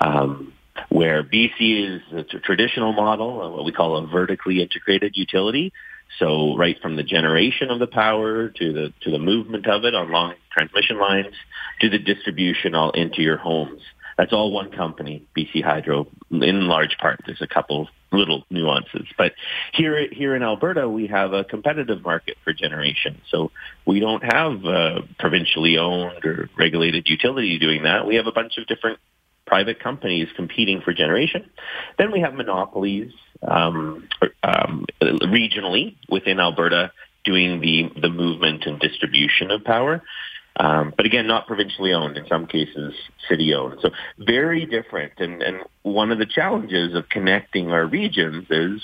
um, 0.00 0.52
where 0.88 1.22
BC 1.22 1.94
is 1.94 2.02
a 2.12 2.40
traditional 2.40 2.92
model, 2.92 3.54
what 3.54 3.64
we 3.64 3.70
call 3.70 3.98
a 3.98 4.06
vertically 4.08 4.60
integrated 4.60 5.16
utility. 5.16 5.72
So 6.18 6.56
right 6.56 6.76
from 6.80 6.96
the 6.96 7.02
generation 7.02 7.70
of 7.70 7.78
the 7.78 7.86
power 7.86 8.48
to 8.48 8.72
the 8.72 8.92
to 9.02 9.10
the 9.10 9.18
movement 9.18 9.66
of 9.66 9.84
it 9.84 9.94
on 9.94 10.10
long 10.10 10.34
transmission 10.50 10.98
lines 10.98 11.34
to 11.80 11.90
the 11.90 11.98
distribution 11.98 12.74
all 12.74 12.90
into 12.92 13.22
your 13.22 13.36
homes. 13.36 13.82
That's 14.16 14.32
all 14.32 14.50
one 14.50 14.70
company, 14.70 15.26
BC 15.36 15.62
Hydro, 15.62 16.06
in 16.30 16.68
large 16.68 16.96
part. 16.96 17.20
There's 17.26 17.42
a 17.42 17.46
couple 17.46 17.88
little 18.12 18.44
nuances, 18.48 19.06
but 19.18 19.34
here 19.74 20.08
here 20.10 20.34
in 20.34 20.42
Alberta, 20.42 20.88
we 20.88 21.08
have 21.08 21.34
a 21.34 21.44
competitive 21.44 22.02
market 22.02 22.38
for 22.42 22.54
generation. 22.54 23.20
So 23.30 23.50
we 23.84 24.00
don't 24.00 24.24
have 24.24 24.64
a 24.64 25.00
provincially 25.18 25.76
owned 25.76 26.24
or 26.24 26.48
regulated 26.56 27.08
utility 27.08 27.58
doing 27.58 27.82
that. 27.82 28.06
We 28.06 28.16
have 28.16 28.26
a 28.26 28.32
bunch 28.32 28.56
of 28.56 28.66
different 28.66 29.00
private 29.46 29.80
companies 29.80 30.28
competing 30.36 30.80
for 30.80 30.92
generation. 30.92 31.48
Then 31.98 32.12
we 32.12 32.20
have 32.20 32.34
monopolies 32.34 33.12
um, 33.42 34.08
um, 34.42 34.86
regionally 35.02 35.96
within 36.08 36.40
Alberta 36.40 36.92
doing 37.24 37.60
the 37.60 37.90
the 38.00 38.08
movement 38.08 38.66
and 38.66 38.78
distribution 38.80 39.50
of 39.50 39.64
power. 39.64 40.02
Um, 40.58 40.94
but 40.96 41.04
again, 41.04 41.26
not 41.26 41.46
provincially 41.46 41.92
owned. 41.92 42.16
In 42.16 42.26
some 42.28 42.46
cases, 42.46 42.94
city 43.28 43.52
owned. 43.54 43.78
So 43.82 43.90
very 44.18 44.64
different. 44.64 45.12
And, 45.18 45.42
and 45.42 45.58
one 45.82 46.10
of 46.10 46.18
the 46.18 46.24
challenges 46.24 46.94
of 46.94 47.10
connecting 47.10 47.70
our 47.70 47.84
regions 47.84 48.46
is 48.48 48.80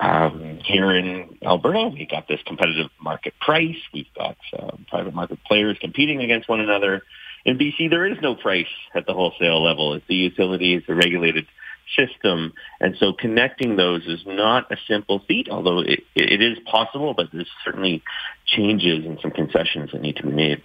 um, 0.00 0.58
here 0.64 0.90
in 0.92 1.38
Alberta, 1.42 1.90
we've 1.92 2.08
got 2.08 2.28
this 2.28 2.40
competitive 2.44 2.90
market 3.00 3.34
price. 3.40 3.76
We've 3.94 4.12
got 4.16 4.36
uh, 4.58 4.72
private 4.88 5.14
market 5.14 5.38
players 5.44 5.78
competing 5.80 6.22
against 6.22 6.48
one 6.48 6.60
another. 6.60 7.02
In 7.46 7.58
BC, 7.58 7.88
there 7.90 8.04
is 8.04 8.18
no 8.20 8.34
price 8.34 8.66
at 8.92 9.06
the 9.06 9.14
wholesale 9.14 9.62
level. 9.62 9.94
It's 9.94 10.06
the 10.08 10.16
utility, 10.16 10.74
it's 10.74 10.88
a 10.88 10.94
regulated 10.94 11.46
system. 11.96 12.52
And 12.80 12.96
so 12.98 13.12
connecting 13.12 13.76
those 13.76 14.04
is 14.04 14.26
not 14.26 14.72
a 14.72 14.76
simple 14.88 15.20
feat, 15.28 15.48
although 15.48 15.78
it, 15.78 16.00
it 16.16 16.42
is 16.42 16.58
possible, 16.66 17.14
but 17.14 17.28
there's 17.32 17.48
certainly 17.64 18.02
changes 18.46 19.06
and 19.06 19.20
some 19.22 19.30
concessions 19.30 19.92
that 19.92 20.02
need 20.02 20.16
to 20.16 20.24
be 20.24 20.32
made. 20.32 20.62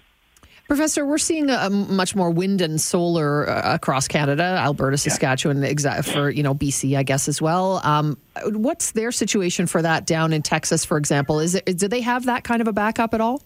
Professor, 0.68 1.06
we're 1.06 1.20
seeing 1.20 1.52
a, 1.52 1.70
much 1.70 2.16
more 2.16 2.32
wind 2.32 2.62
and 2.62 2.82
solar 2.82 3.48
uh, 3.48 3.76
across 3.76 4.08
Canada, 4.08 4.44
Alberta, 4.44 4.98
Saskatchewan, 4.98 5.62
yeah. 5.62 6.02
for 6.02 6.30
you 6.30 6.42
know 6.42 6.56
BC, 6.56 6.98
I 6.98 7.04
guess 7.04 7.28
as 7.28 7.42
well. 7.42 7.82
Um, 7.84 8.18
what's 8.46 8.92
their 8.92 9.12
situation 9.12 9.68
for 9.68 9.82
that 9.82 10.08
down 10.08 10.34
in 10.34 10.42
Texas, 10.42 10.86
for 10.86 10.98
example? 10.98 11.42
Is 11.42 11.56
it, 11.56 11.66
do 11.78 11.90
they 11.90 12.02
have 12.02 12.26
that 12.26 12.44
kind 12.46 12.62
of 12.62 12.70
a 12.70 12.74
backup 12.74 13.14
at 13.14 13.20
all? 13.20 13.42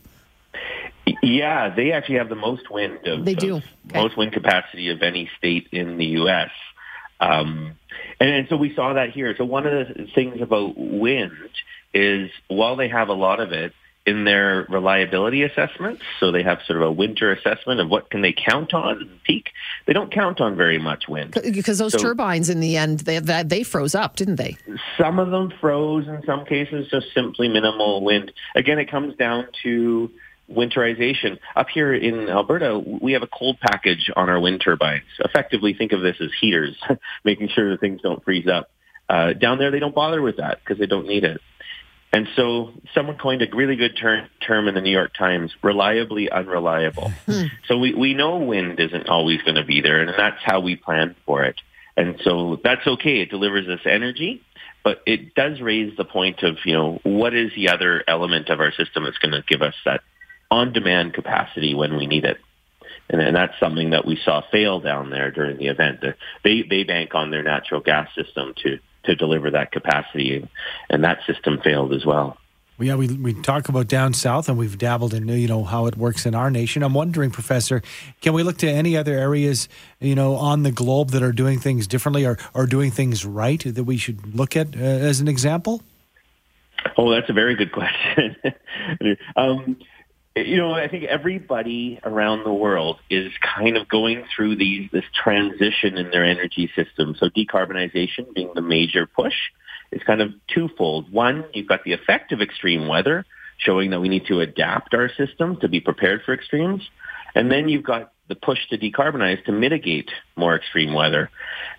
Yeah, 1.26 1.74
they 1.76 1.92
actually 1.92 2.18
have 2.18 2.30
the 2.30 2.36
most 2.36 2.70
wind. 2.70 3.06
Of, 3.08 3.26
they 3.26 3.36
do 3.36 3.56
okay. 3.56 3.66
most 3.94 4.18
wind 4.18 4.34
capacity 4.34 4.90
of 4.90 5.02
any 5.02 5.30
state 5.38 5.68
in 5.72 5.98
the 5.98 6.06
U.S. 6.06 6.52
Um, 7.20 7.76
and, 8.20 8.30
and 8.30 8.48
so 8.50 8.58
we 8.58 8.74
saw 8.76 8.94
that 8.94 9.12
here. 9.12 9.36
So 9.38 9.46
one 9.46 9.66
of 9.66 9.88
the 9.88 10.08
things 10.14 10.42
about 10.42 10.78
wind 10.78 11.50
is 11.94 12.30
while 12.48 12.76
they 12.76 12.90
have 12.90 13.10
a 13.10 13.14
lot 13.14 13.40
of 13.40 13.52
it, 13.52 13.74
in 14.06 14.24
their 14.24 14.68
reliability 14.70 15.44
assessments. 15.44 16.04
So 16.20 16.32
they 16.32 16.44
have 16.44 16.60
sort 16.68 16.82
of 16.82 16.88
a 16.88 16.92
winter 16.92 17.32
assessment 17.32 17.80
of 17.80 17.90
what 17.90 18.10
can 18.10 18.22
they 18.22 18.34
count 18.34 18.74
on 18.74 19.02
in 19.02 19.20
peak. 19.24 19.50
They 19.88 19.94
don't 19.94 20.12
count 20.12 20.40
on 20.40 20.56
very 20.56 20.78
much 20.78 21.08
wind 21.08 21.32
because 21.34 21.80
those 21.80 21.94
so, 21.94 21.98
turbines 21.98 22.50
in 22.50 22.60
the 22.60 22.78
end 22.78 23.00
they 23.00 23.20
they 23.20 23.64
froze 23.64 23.96
up, 23.96 24.16
didn't 24.16 24.36
they? 24.36 24.58
Some 24.98 25.20
of 25.20 25.32
them 25.32 25.52
froze. 25.60 26.08
In 26.08 26.22
some 26.26 26.46
cases, 26.46 26.88
just 26.90 27.08
simply 27.14 27.48
minimal 27.48 28.04
wind. 28.04 28.32
Again, 28.56 28.78
it 28.78 28.92
comes 28.92 29.16
down 29.16 29.48
to 29.64 30.12
winterization. 30.52 31.40
Up 31.56 31.68
here 31.74 31.94
in 31.94 32.30
Alberta, 32.30 32.80
we 32.80 33.14
have 33.14 33.24
a 33.24 33.28
cold 33.28 33.58
package 33.60 34.12
on 34.16 34.30
our 34.30 34.40
wind 34.40 34.62
turbines. 34.62 35.04
Effectively, 35.20 35.74
think 35.74 35.92
of 35.92 36.02
this 36.02 36.18
as 36.20 36.30
heaters, 36.40 36.76
making 37.24 37.50
sure 37.50 37.72
that 37.72 37.80
things 37.80 38.02
don't 38.02 38.24
freeze 38.24 38.48
up. 38.48 38.70
Uh, 39.08 39.34
down 39.34 39.58
there, 39.58 39.72
they 39.72 39.80
don't 39.80 39.96
bother 39.96 40.22
with 40.22 40.38
that 40.38 40.60
because 40.60 40.80
they 40.80 40.88
don't 40.88 41.08
need 41.08 41.24
it. 41.24 41.42
And 42.12 42.28
so 42.36 42.72
someone 42.94 43.18
coined 43.18 43.42
a 43.42 43.48
really 43.54 43.76
good 43.76 43.98
ter- 43.98 44.30
term 44.40 44.68
in 44.68 44.76
the 44.76 44.82
New 44.82 44.92
York 44.92 45.14
Times, 45.18 45.52
reliably 45.62 46.30
unreliable. 46.30 47.12
Hmm. 47.26 47.44
so 47.68 47.78
we, 47.78 47.94
we 47.94 48.14
know 48.14 48.38
wind 48.38 48.80
isn't 48.80 49.10
always 49.10 49.42
going 49.42 49.56
to 49.56 49.66
be 49.66 49.82
there, 49.82 50.00
and 50.00 50.14
that's 50.18 50.42
how 50.42 50.62
we 50.62 50.76
plan 50.76 51.16
for 51.26 51.44
it. 51.44 51.60
And 51.98 52.20
so 52.24 52.60
that's 52.64 52.86
okay. 52.88 53.20
It 53.20 53.30
delivers 53.30 53.68
us 53.68 53.82
energy, 53.86 54.42
but 54.84 55.02
it 55.06 55.36
does 55.36 55.60
raise 55.60 55.96
the 55.98 56.06
point 56.06 56.44
of, 56.44 56.58
you 56.66 56.74
know, 56.74 57.00
what 57.04 57.34
is 57.34 57.52
the 57.56 57.70
other 57.70 58.04
element 58.08 58.50
of 58.50 58.60
our 58.60 58.72
system 58.72 59.04
that's 59.04 59.18
going 59.18 59.34
to 59.34 59.44
give 59.48 59.62
us 59.62 59.76
that 59.86 60.02
on-demand 60.52 61.14
capacity 61.14 61.74
when 61.74 61.98
we 61.98 62.08
need 62.08 62.26
it? 62.26 62.38
And, 63.10 63.22
and 63.22 63.36
that's 63.36 63.60
something 63.60 63.92
that 63.92 64.06
we 64.06 64.20
saw 64.24 64.42
fail 64.52 64.80
down 64.80 65.10
there 65.10 65.32
during 65.32 65.58
the 65.58 65.68
event. 65.68 66.04
They, 66.44 66.64
they 66.64 66.84
bank 66.84 67.14
on 67.14 67.32
their 67.32 67.44
natural 67.44 67.82
gas 67.82 68.10
system 68.16 68.54
to 68.64 68.80
to 69.06 69.16
deliver 69.16 69.52
that 69.52 69.72
capacity, 69.72 70.48
and 70.90 71.04
that 71.04 71.20
system 71.26 71.60
failed 71.64 71.94
as 71.94 72.04
well. 72.06 72.38
Well, 72.78 72.88
yeah, 72.88 72.96
we 72.96 73.08
we 73.08 73.34
talk 73.34 73.70
about 73.70 73.88
down 73.88 74.14
south, 74.14 74.50
and 74.50 74.58
we've 74.58 74.78
dabbled 74.78 75.14
in 75.14 75.28
you 75.30 75.48
know 75.48 75.64
how 75.64 75.86
it 75.86 75.96
works 75.96 76.26
in 76.26 76.36
our 76.36 76.52
nation. 76.52 76.84
I'm 76.84 76.94
wondering, 76.94 77.32
Professor, 77.32 77.82
can 78.22 78.34
we 78.34 78.44
look 78.44 78.58
to 78.58 78.70
any 78.70 78.98
other 78.98 79.14
areas 79.14 79.70
you 80.02 80.14
know 80.14 80.36
on 80.36 80.64
the 80.64 80.72
globe 80.72 81.12
that 81.12 81.24
are 81.24 81.32
doing 81.32 81.60
things 81.60 81.88
differently 81.88 82.26
or 82.26 82.38
or 82.54 82.66
doing 82.66 82.92
things 82.92 83.26
right 83.26 83.64
that 83.64 83.86
we 83.86 83.96
should 83.96 84.36
look 84.36 84.58
at 84.58 84.76
uh, 84.76 84.80
as 84.80 85.22
an 85.22 85.30
example? 85.30 85.84
Oh, 86.98 87.12
that's 87.12 87.30
a 87.30 87.34
very 87.34 87.56
good 87.56 87.72
question. 87.72 88.36
um, 89.38 89.78
you 90.36 90.58
know, 90.58 90.74
I 90.74 90.90
think 90.90 91.06
everybody 91.06 92.00
around 92.04 92.44
the 92.44 92.54
world 92.54 93.00
is 93.10 93.32
kind 93.42 93.78
of 93.78 93.88
going 93.88 94.26
through 94.36 94.58
these 94.58 94.90
this 94.92 95.06
transition 95.14 95.98
in 95.98 96.12
their 96.12 96.26
energy 96.26 96.70
system. 96.76 97.16
So 97.18 97.30
decarbonization 97.30 98.34
being 98.34 98.52
the 98.54 98.62
major 98.62 99.08
push 99.08 99.36
is 99.92 100.02
kind 100.04 100.22
of 100.22 100.34
twofold. 100.54 101.12
One, 101.12 101.46
you've 101.54 101.70
got 101.70 101.84
the 101.86 101.94
effect 101.94 102.34
of 102.34 102.42
extreme 102.42 102.88
weather, 102.88 103.26
showing 103.58 103.92
that 103.92 104.02
we 104.02 104.10
need 104.10 104.26
to 104.28 104.42
adapt 104.42 104.94
our 104.94 105.10
system 105.16 105.58
to 105.62 105.70
be 105.70 105.80
prepared 105.80 106.24
for 106.26 106.34
extremes. 106.34 106.82
And 107.34 107.50
then 107.50 107.70
you've 107.70 107.84
got 107.84 108.12
the 108.28 108.36
push 108.36 108.60
to 108.72 108.78
decarbonize 108.78 109.44
to 109.46 109.54
mitigate 109.54 110.10
more 110.36 110.56
extreme 110.56 110.94
weather. 110.94 111.30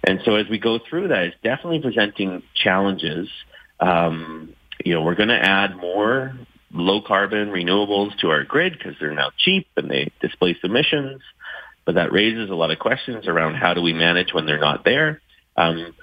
And 0.07 0.21
so 0.25 0.37
as 0.37 0.49
we 0.49 0.59
go 0.59 0.79
through 0.79 1.09
that, 1.09 1.25
it's 1.25 1.37
definitely 1.43 1.81
presenting 1.81 2.43
challenges. 2.55 3.29
Um, 3.81 4.55
you 4.83 4.95
know, 4.95 5.03
we're 5.03 5.15
going 5.15 5.29
to 5.29 5.43
add 5.43 5.77
more 5.77 6.39
low 6.73 7.01
carbon 7.01 7.49
renewables 7.49 8.17
to 8.19 8.31
our 8.31 8.45
grid 8.45 8.73
because 8.73 8.95
they're 9.01 9.15
now 9.15 9.31
cheap 9.37 9.67
and 9.77 9.91
they 9.91 10.11
displace 10.21 10.57
emissions. 10.63 11.23
But 11.85 11.95
that 11.95 12.13
raises 12.13 12.51
a 12.51 12.55
lot 12.55 12.71
of 12.71 12.79
questions 12.79 13.29
around 13.29 13.55
how 13.55 13.75
do 13.75 13.81
we 13.81 13.93
manage 13.93 14.33
when 14.33 14.47
they're 14.47 14.59
not 14.59 14.85
there. 14.85 15.21
Um, 15.57 15.95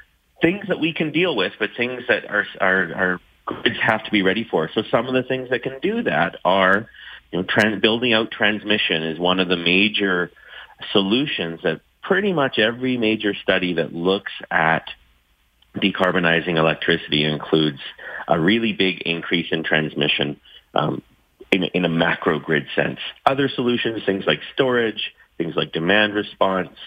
things 0.41 0.65
that 0.70 0.79
we 0.79 0.93
can 0.93 1.12
deal 1.12 1.36
with, 1.36 1.53
but 1.60 1.72
things 1.75 2.03
that 2.08 2.29
our, 2.29 2.46
our, 2.60 2.93
our 2.93 3.20
grids 3.46 3.79
have 3.82 4.03
to 4.05 4.12
be 4.12 4.22
ready 4.22 4.48
for. 4.50 4.70
So 4.74 4.84
some 4.89 5.08
of 5.08 5.13
the 5.13 5.24
things 5.24 5.50
that 5.50 5.63
can 5.63 5.79
do 5.82 6.03
that 6.03 6.38
are, 6.46 6.88
you 7.32 7.39
know, 7.39 7.46
trans- 7.48 7.82
building 7.82 8.13
out 8.13 8.32
transmission 8.32 9.03
is 9.03 9.20
one 9.20 9.39
of 9.39 9.50
the 9.50 9.58
major 9.58 10.32
solutions 10.91 11.60
that 11.63 11.82
pretty 12.01 12.34
much 12.34 12.60
every 12.60 12.98
major 12.98 13.34
study 13.34 13.74
that 13.75 13.93
looks 13.93 14.32
at 14.51 14.86
decarbonizing 15.75 16.58
electricity 16.58 17.24
includes 17.24 17.79
a 18.27 18.39
really 18.39 18.74
big 18.74 19.01
increase 19.01 19.48
in 19.51 19.63
transmission 19.63 20.39
um, 20.74 21.01
in, 21.51 21.63
in 21.63 21.86
a 21.86 21.89
macro 21.89 22.39
grid 22.39 22.65
sense. 22.75 23.00
Other 23.25 23.48
solutions, 23.48 24.03
things 24.06 24.25
like 24.25 24.39
storage, 24.53 25.13
things 25.38 25.56
like 25.56 25.72
demand 25.72 26.13
response, 26.13 26.77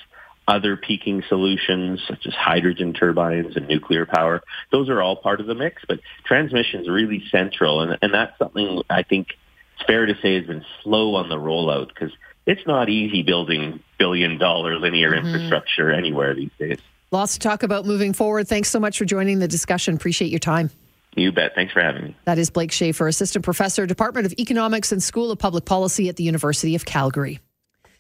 other 0.49 0.77
peaking 0.77 1.23
solutions 1.29 2.01
such 2.09 2.27
as 2.27 2.35
hydrogen 2.35 2.93
turbines 2.93 3.57
and 3.57 3.67
nuclear 3.69 4.07
power. 4.07 4.43
Those 4.71 4.89
are 4.89 5.03
all 5.03 5.17
part 5.17 5.41
of 5.41 5.47
the 5.47 5.55
mix, 5.55 5.83
but 5.89 6.01
transmission 6.25 6.83
is 6.83 6.89
really 6.89 7.25
central. 7.31 7.81
And, 7.81 7.99
and 8.03 8.15
that's 8.15 8.37
something 8.39 8.83
I 8.89 9.03
think 9.03 9.29
it's 9.75 9.87
fair 9.87 10.07
to 10.07 10.15
say 10.23 10.37
has 10.37 10.47
been 10.47 10.65
slow 10.83 11.17
on 11.17 11.29
the 11.29 11.37
rollout 11.37 11.89
because 11.89 12.13
it's 12.47 12.65
not 12.67 12.89
easy 12.89 13.23
building 13.23 13.81
billion 13.99 14.39
dollar 14.39 14.79
linear 14.79 15.13
mm-hmm. 15.13 15.27
infrastructure 15.27 15.91
anywhere 15.91 16.35
these 16.35 16.51
days. 16.59 16.79
Lots 17.11 17.35
to 17.35 17.39
talk 17.41 17.63
about 17.63 17.87
moving 17.87 18.13
forward. 18.13 18.49
Thanks 18.49 18.69
so 18.69 18.81
much 18.81 18.99
for 18.99 19.05
joining 19.05 19.39
the 19.39 19.49
discussion. 19.49 19.95
Appreciate 19.95 20.31
your 20.31 20.41
time. 20.41 20.71
You 21.17 21.33
bet. 21.33 21.55
Thanks 21.55 21.73
for 21.73 21.81
having 21.81 22.05
me. 22.05 22.17
That 22.25 22.39
is 22.39 22.51
Blake 22.51 22.71
Shaffer, 22.71 23.09
Assistant 23.09 23.45
Professor, 23.45 23.87
Department 23.87 24.27
of 24.27 24.35
Economics 24.39 24.93
and 24.93 25.03
School 25.03 25.31
of 25.31 25.39
Public 25.39 25.65
Policy 25.65 26.09
at 26.09 26.17
the 26.17 26.25
University 26.25 26.75
of 26.75 26.85
Calgary. 26.85 27.41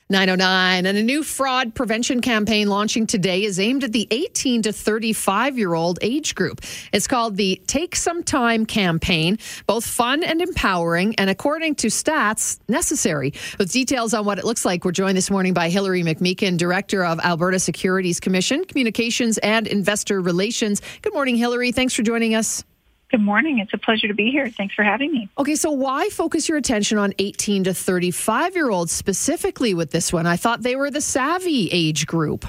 909 0.08 0.86
and 0.86 0.96
a 0.96 1.02
new 1.02 1.24
fraud 1.24 1.74
prevention 1.74 2.20
campaign 2.20 2.68
launching 2.68 3.08
today 3.08 3.42
is 3.42 3.58
aimed 3.58 3.82
at 3.82 3.92
the 3.92 4.06
18 4.12 4.62
to 4.62 4.72
35 4.72 5.58
year 5.58 5.74
old 5.74 5.98
age 6.00 6.36
group. 6.36 6.60
It's 6.92 7.08
called 7.08 7.36
the 7.36 7.60
Take 7.66 7.96
Some 7.96 8.22
Time 8.22 8.66
campaign, 8.66 9.38
both 9.66 9.84
fun 9.84 10.22
and 10.22 10.40
empowering, 10.40 11.16
and 11.16 11.28
according 11.28 11.74
to 11.76 11.88
stats, 11.88 12.60
necessary. 12.68 13.32
With 13.58 13.72
details 13.72 14.14
on 14.14 14.24
what 14.24 14.38
it 14.38 14.44
looks 14.44 14.64
like, 14.64 14.84
we're 14.84 14.92
joined 14.92 15.16
this 15.16 15.30
morning 15.30 15.54
by 15.54 15.70
Hillary 15.70 16.04
McMeekin, 16.04 16.56
Director 16.56 17.04
of 17.04 17.18
Alberta 17.18 17.58
Securities 17.58 18.20
Commission, 18.20 18.64
Communications 18.64 19.38
and 19.38 19.66
Investor 19.66 20.20
Relations. 20.20 20.82
Good 21.02 21.14
morning, 21.14 21.34
Hillary. 21.34 21.72
Thanks 21.72 21.94
for 21.94 22.02
joining 22.02 22.36
us. 22.36 22.62
Good 23.10 23.20
morning. 23.20 23.60
It's 23.60 23.72
a 23.72 23.78
pleasure 23.78 24.08
to 24.08 24.14
be 24.14 24.30
here. 24.30 24.50
Thanks 24.50 24.74
for 24.74 24.82
having 24.82 25.12
me. 25.12 25.28
Okay, 25.38 25.54
so 25.54 25.70
why 25.70 26.08
focus 26.08 26.48
your 26.48 26.58
attention 26.58 26.98
on 26.98 27.14
18 27.18 27.64
to 27.64 27.74
35 27.74 28.56
year 28.56 28.70
olds 28.70 28.90
specifically 28.90 29.74
with 29.74 29.92
this 29.92 30.12
one? 30.12 30.26
I 30.26 30.36
thought 30.36 30.62
they 30.62 30.74
were 30.74 30.90
the 30.90 31.00
savvy 31.00 31.68
age 31.70 32.06
group. 32.06 32.46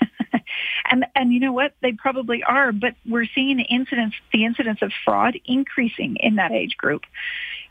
and 0.90 1.06
and 1.14 1.32
you 1.32 1.38
know 1.38 1.52
what? 1.52 1.74
They 1.80 1.92
probably 1.92 2.42
are, 2.42 2.72
but 2.72 2.94
we're 3.08 3.26
seeing 3.26 3.58
the 3.58 3.62
incidence 3.64 4.14
the 4.32 4.44
incidence 4.44 4.82
of 4.82 4.92
fraud 5.04 5.38
increasing 5.44 6.16
in 6.16 6.36
that 6.36 6.50
age 6.50 6.76
group. 6.76 7.02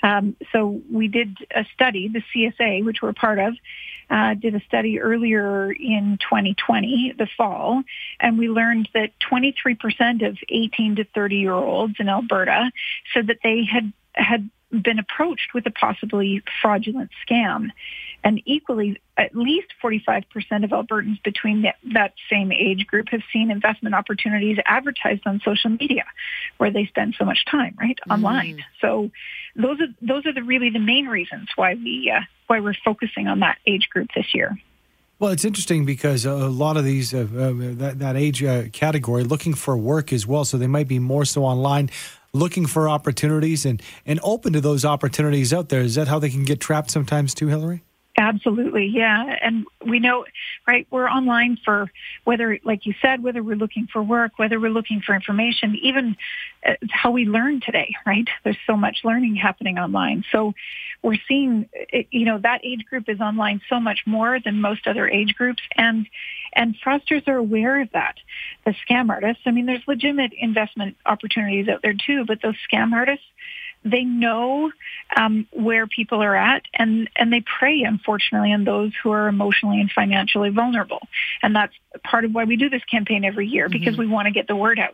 Um, 0.01 0.37
so 0.53 0.81
we 0.89 1.09
did 1.09 1.37
a 1.53 1.65
study, 1.73 2.07
the 2.07 2.23
CSA, 2.33 2.85
which 2.85 3.01
we're 3.01 3.11
part 3.11 3.39
of, 3.39 3.55
uh, 4.09 4.33
did 4.33 4.55
a 4.55 4.61
study 4.61 4.99
earlier 4.99 5.71
in 5.71 6.17
2020, 6.21 7.13
the 7.17 7.27
fall, 7.37 7.83
and 8.19 8.37
we 8.37 8.49
learned 8.49 8.89
that 8.93 9.11
23% 9.31 10.27
of 10.27 10.37
18 10.49 10.97
to 10.97 11.03
30 11.03 11.35
year 11.35 11.53
olds 11.53 11.95
in 11.99 12.09
Alberta 12.09 12.71
said 13.13 13.27
that 13.27 13.39
they 13.43 13.63
had 13.63 13.93
had 14.13 14.49
been 14.71 14.99
approached 14.99 15.53
with 15.53 15.65
a 15.65 15.71
possibly 15.71 16.43
fraudulent 16.61 17.09
scam. 17.27 17.69
And 18.23 18.41
equally, 18.45 19.01
at 19.17 19.35
least 19.35 19.67
45% 19.83 20.25
of 20.63 20.71
Albertans 20.71 21.21
between 21.23 21.63
that, 21.63 21.75
that, 21.93 22.13
same 22.29 22.51
age 22.51 22.85
group 22.85 23.09
have 23.09 23.21
seen 23.31 23.49
investment 23.49 23.95
opportunities 23.95 24.57
advertised 24.65 25.25
on 25.25 25.41
social 25.43 25.69
media 25.69 26.03
where 26.57 26.69
they 26.69 26.85
spend 26.85 27.15
so 27.17 27.25
much 27.25 27.45
time, 27.45 27.75
right, 27.79 27.97
mm. 28.07 28.13
online. 28.13 28.63
So 28.81 29.09
those 29.55 29.79
are, 29.79 29.87
those 30.01 30.25
are 30.25 30.33
the 30.33 30.43
really 30.43 30.69
the 30.69 30.79
main 30.79 31.07
reasons 31.07 31.47
why 31.55 31.75
we, 31.75 32.11
uh, 32.15 32.21
why 32.47 32.59
we're 32.59 32.75
focusing 32.85 33.27
on 33.27 33.39
that 33.39 33.57
age 33.65 33.89
group 33.89 34.09
this 34.15 34.33
year. 34.33 34.57
Well, 35.19 35.31
it's 35.31 35.43
interesting 35.43 35.85
because 35.85 36.25
a 36.25 36.33
lot 36.33 36.77
of 36.77 36.85
these 36.85 37.13
uh, 37.13 37.19
uh, 37.19 37.51
that, 37.77 37.99
that 37.99 38.15
age 38.15 38.41
uh, 38.41 38.69
category 38.71 39.25
looking 39.25 39.53
for 39.53 39.75
work 39.75 40.13
as 40.13 40.25
well, 40.25 40.45
so 40.45 40.57
they 40.57 40.65
might 40.65 40.87
be 40.87 40.97
more 40.97 41.25
so 41.25 41.43
online, 41.43 41.89
looking 42.31 42.65
for 42.65 42.87
opportunities 42.87 43.65
and 43.65 43.81
and 44.05 44.21
open 44.23 44.53
to 44.53 44.61
those 44.61 44.85
opportunities 44.85 45.51
out 45.51 45.67
there. 45.67 45.81
Is 45.81 45.95
that 45.95 46.07
how 46.07 46.19
they 46.19 46.29
can 46.29 46.45
get 46.45 46.61
trapped 46.61 46.89
sometimes 46.89 47.33
too, 47.33 47.47
Hillary? 47.47 47.83
Absolutely, 48.19 48.87
yeah. 48.87 49.37
And 49.41 49.65
we 49.87 49.99
know, 49.99 50.25
right, 50.67 50.85
we're 50.91 51.07
online 51.07 51.57
for 51.63 51.89
whether, 52.25 52.59
like 52.65 52.85
you 52.85 52.93
said, 53.01 53.23
whether 53.23 53.41
we're 53.41 53.55
looking 53.55 53.87
for 53.91 54.03
work, 54.03 54.33
whether 54.35 54.59
we're 54.59 54.71
looking 54.71 54.99
for 54.99 55.15
information, 55.15 55.77
even 55.81 56.17
uh, 56.67 56.73
how 56.91 57.11
we 57.11 57.23
learn 57.23 57.61
today, 57.61 57.95
right? 58.05 58.27
There's 58.43 58.57
so 58.67 58.75
much 58.75 58.99
learning 59.05 59.37
happening 59.37 59.79
online. 59.79 60.25
So 60.33 60.53
we're 61.01 61.17
seeing, 61.29 61.69
you 62.11 62.25
know, 62.25 62.39
that 62.39 62.59
age 62.65 62.83
group 62.89 63.07
is 63.07 63.21
online 63.21 63.61
so 63.69 63.79
much 63.79 64.01
more 64.05 64.37
than 64.43 64.59
most 64.59 64.85
other 64.85 65.07
age 65.07 65.33
groups. 65.35 65.63
And, 65.77 66.05
and 66.53 66.75
fraudsters 66.85 67.25
are 67.29 67.37
aware 67.37 67.81
of 67.81 67.89
that. 67.93 68.15
The 68.65 68.75
scam 68.85 69.09
artists, 69.09 69.43
I 69.45 69.51
mean, 69.51 69.65
there's 69.65 69.87
legitimate 69.87 70.33
investment 70.37 70.97
opportunities 71.05 71.69
out 71.69 71.81
there 71.83 71.93
too, 71.93 72.25
but 72.25 72.41
those 72.41 72.55
scam 72.69 72.91
artists, 72.91 73.23
they 73.83 74.03
know 74.03 74.71
um, 75.15 75.47
where 75.51 75.87
people 75.87 76.21
are 76.21 76.35
at 76.35 76.63
and, 76.73 77.09
and 77.15 77.31
they 77.31 77.41
prey, 77.59 77.83
unfortunately, 77.83 78.53
on 78.53 78.63
those 78.63 78.91
who 79.01 79.11
are 79.11 79.27
emotionally 79.27 79.79
and 79.79 79.91
financially 79.91 80.49
vulnerable. 80.49 80.99
And 81.41 81.55
that's 81.55 81.73
part 82.03 82.25
of 82.25 82.33
why 82.33 82.43
we 82.43 82.55
do 82.55 82.69
this 82.69 82.83
campaign 82.83 83.23
every 83.23 83.47
year 83.47 83.69
because 83.69 83.93
mm-hmm. 83.93 84.01
we 84.01 84.07
want 84.07 84.27
to 84.27 84.31
get 84.31 84.47
the 84.47 84.55
word 84.55 84.79
out. 84.79 84.93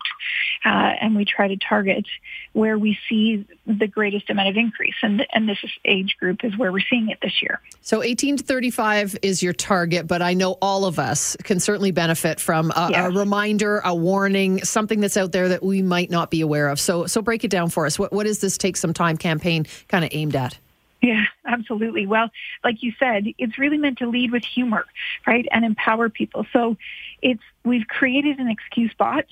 Uh, 0.64 0.94
and 1.02 1.16
we 1.16 1.26
try 1.26 1.48
to 1.48 1.58
target 1.58 2.06
where 2.54 2.78
we 2.78 2.98
see 3.10 3.46
the 3.66 3.88
greatest 3.88 4.30
amount 4.30 4.50
of 4.50 4.56
increase. 4.56 4.96
And, 5.02 5.26
and 5.34 5.50
this 5.50 5.58
age 5.84 6.16
group 6.20 6.44
is 6.44 6.58
where 6.58 6.72
we're 6.72 6.86
seeing 6.90 7.10
it 7.10 7.18
this 7.22 7.42
year. 7.42 7.60
So 7.82 8.02
18 8.02 8.38
to 8.38 8.44
35 8.44 9.18
is 9.22 9.44
your 9.44 9.54
target, 9.54 10.08
but 10.08 10.22
I 10.22 10.34
know 10.34 10.54
all 10.62 10.86
of 10.86 11.00
us 11.00 11.36
can 11.44 11.60
certainly 11.60 11.92
benefit 11.92 12.40
from 12.40 12.72
a, 12.76 12.90
yes. 12.92 13.10
a 13.10 13.18
reminder, 13.18 13.80
a 13.80 13.94
warning, 13.94 14.64
something 14.64 15.02
that's 15.02 15.18
out 15.18 15.32
there 15.32 15.50
that 15.50 15.64
we 15.64 15.82
might 15.82 16.10
not 16.10 16.32
be 16.32 16.42
aware 16.42 16.70
of. 16.70 16.80
So, 16.80 17.08
so 17.08 17.22
break 17.22 17.44
it 17.44 17.52
down 17.52 17.70
for 17.70 17.86
us. 17.86 18.00
What, 18.00 18.14
what 18.14 18.26
is 18.26 18.40
this 18.40 18.58
Take 18.58 18.75
Some 18.76 18.94
Time 18.94 19.18
campaign 19.18 19.66
kind 19.88 20.04
of 20.04 20.12
aimed 20.14 20.36
at? 20.36 20.58
Yeah, 21.02 21.26
absolutely. 21.46 22.08
Well, 22.08 22.30
like 22.64 22.82
you 22.82 22.94
said, 22.98 23.26
it's 23.38 23.60
really 23.60 23.78
meant 23.78 24.00
to 24.00 24.08
lead 24.08 24.32
with 24.32 24.44
humor, 24.44 24.86
right, 25.28 25.46
and 25.52 25.64
empower 25.64 26.10
people. 26.10 26.48
So 26.52 26.78
it's 27.22 27.44
we've 27.64 27.88
created 27.88 28.40
an 28.40 28.50
excuse 28.50 28.92
bot 28.98 29.26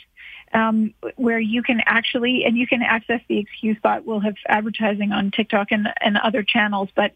um, 0.54 0.94
where 1.16 1.40
you 1.40 1.64
can 1.64 1.82
actually 1.86 2.46
and 2.46 2.58
you 2.58 2.68
can 2.68 2.82
access 2.84 3.22
the 3.28 3.40
excuse 3.40 3.78
bot. 3.82 4.06
We'll 4.06 4.20
have 4.20 4.36
advertising 4.48 5.12
on 5.12 5.32
TikTok 5.32 5.72
and, 5.72 5.88
and 6.00 6.18
other 6.18 6.44
channels, 6.44 6.90
but 6.96 7.14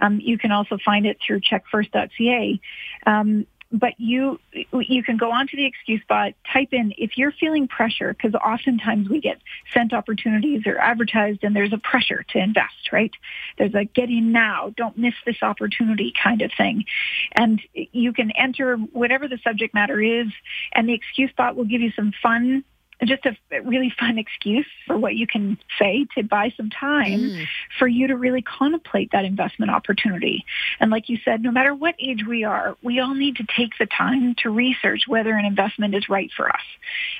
um, 0.00 0.20
you 0.20 0.38
can 0.38 0.50
also 0.50 0.78
find 0.84 1.06
it 1.06 1.18
through 1.24 1.40
checkfirst.ca. 1.40 2.60
Um, 3.06 3.46
but 3.72 3.94
you 3.98 4.40
you 4.72 5.02
can 5.02 5.16
go 5.16 5.30
onto 5.30 5.56
the 5.56 5.64
excuse 5.64 6.02
bot, 6.08 6.32
type 6.52 6.72
in 6.72 6.92
if 6.98 7.16
you're 7.16 7.32
feeling 7.32 7.68
pressure, 7.68 8.12
because 8.12 8.34
oftentimes 8.34 9.08
we 9.08 9.20
get 9.20 9.38
sent 9.72 9.92
opportunities 9.92 10.66
or 10.66 10.78
advertised 10.78 11.44
and 11.44 11.54
there's 11.54 11.72
a 11.72 11.78
pressure 11.78 12.24
to 12.30 12.38
invest, 12.38 12.92
right? 12.92 13.12
There's 13.58 13.74
a 13.74 13.84
get 13.84 14.10
in 14.10 14.32
now, 14.32 14.72
don't 14.76 14.98
miss 14.98 15.14
this 15.24 15.42
opportunity 15.42 16.12
kind 16.20 16.42
of 16.42 16.50
thing. 16.56 16.84
And 17.32 17.60
you 17.74 18.12
can 18.12 18.32
enter 18.32 18.76
whatever 18.76 19.28
the 19.28 19.38
subject 19.44 19.72
matter 19.72 20.00
is 20.02 20.28
and 20.72 20.88
the 20.88 20.94
excuse 20.94 21.30
bot 21.36 21.54
will 21.56 21.64
give 21.64 21.80
you 21.80 21.92
some 21.92 22.12
fun 22.22 22.64
just 23.04 23.24
a 23.24 23.60
really 23.62 23.92
fun 23.98 24.18
excuse 24.18 24.66
for 24.86 24.96
what 24.96 25.16
you 25.16 25.26
can 25.26 25.58
say 25.78 26.06
to 26.16 26.22
buy 26.22 26.52
some 26.56 26.70
time 26.70 27.20
mm. 27.20 27.46
for 27.78 27.88
you 27.88 28.06
to 28.08 28.16
really 28.16 28.42
contemplate 28.42 29.10
that 29.12 29.24
investment 29.24 29.70
opportunity. 29.70 30.44
And 30.78 30.90
like 30.90 31.08
you 31.08 31.18
said, 31.24 31.42
no 31.42 31.50
matter 31.50 31.74
what 31.74 31.94
age 31.98 32.24
we 32.26 32.44
are, 32.44 32.76
we 32.82 33.00
all 33.00 33.14
need 33.14 33.36
to 33.36 33.44
take 33.56 33.72
the 33.78 33.86
time 33.86 34.34
to 34.42 34.50
research 34.50 35.02
whether 35.06 35.34
an 35.34 35.44
investment 35.44 35.94
is 35.94 36.08
right 36.08 36.30
for 36.36 36.48
us. 36.48 36.62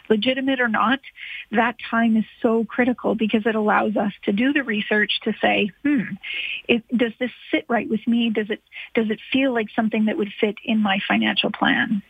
Legitimate 0.08 0.60
or 0.60 0.68
not, 0.68 1.00
that 1.50 1.76
time 1.90 2.16
is 2.16 2.24
so 2.42 2.64
critical 2.64 3.14
because 3.14 3.46
it 3.46 3.54
allows 3.54 3.96
us 3.96 4.12
to 4.24 4.32
do 4.32 4.52
the 4.52 4.62
research 4.62 5.20
to 5.24 5.32
say, 5.40 5.70
hmm, 5.82 6.02
does 6.94 7.12
this 7.18 7.30
sit 7.50 7.64
right 7.68 7.88
with 7.88 8.06
me? 8.06 8.30
Does 8.30 8.50
it, 8.50 8.62
does 8.94 9.10
it 9.10 9.18
feel 9.32 9.54
like 9.54 9.68
something 9.74 10.06
that 10.06 10.18
would 10.18 10.32
fit 10.40 10.56
in 10.64 10.82
my 10.82 10.98
financial 11.08 11.50
plan? 11.50 12.02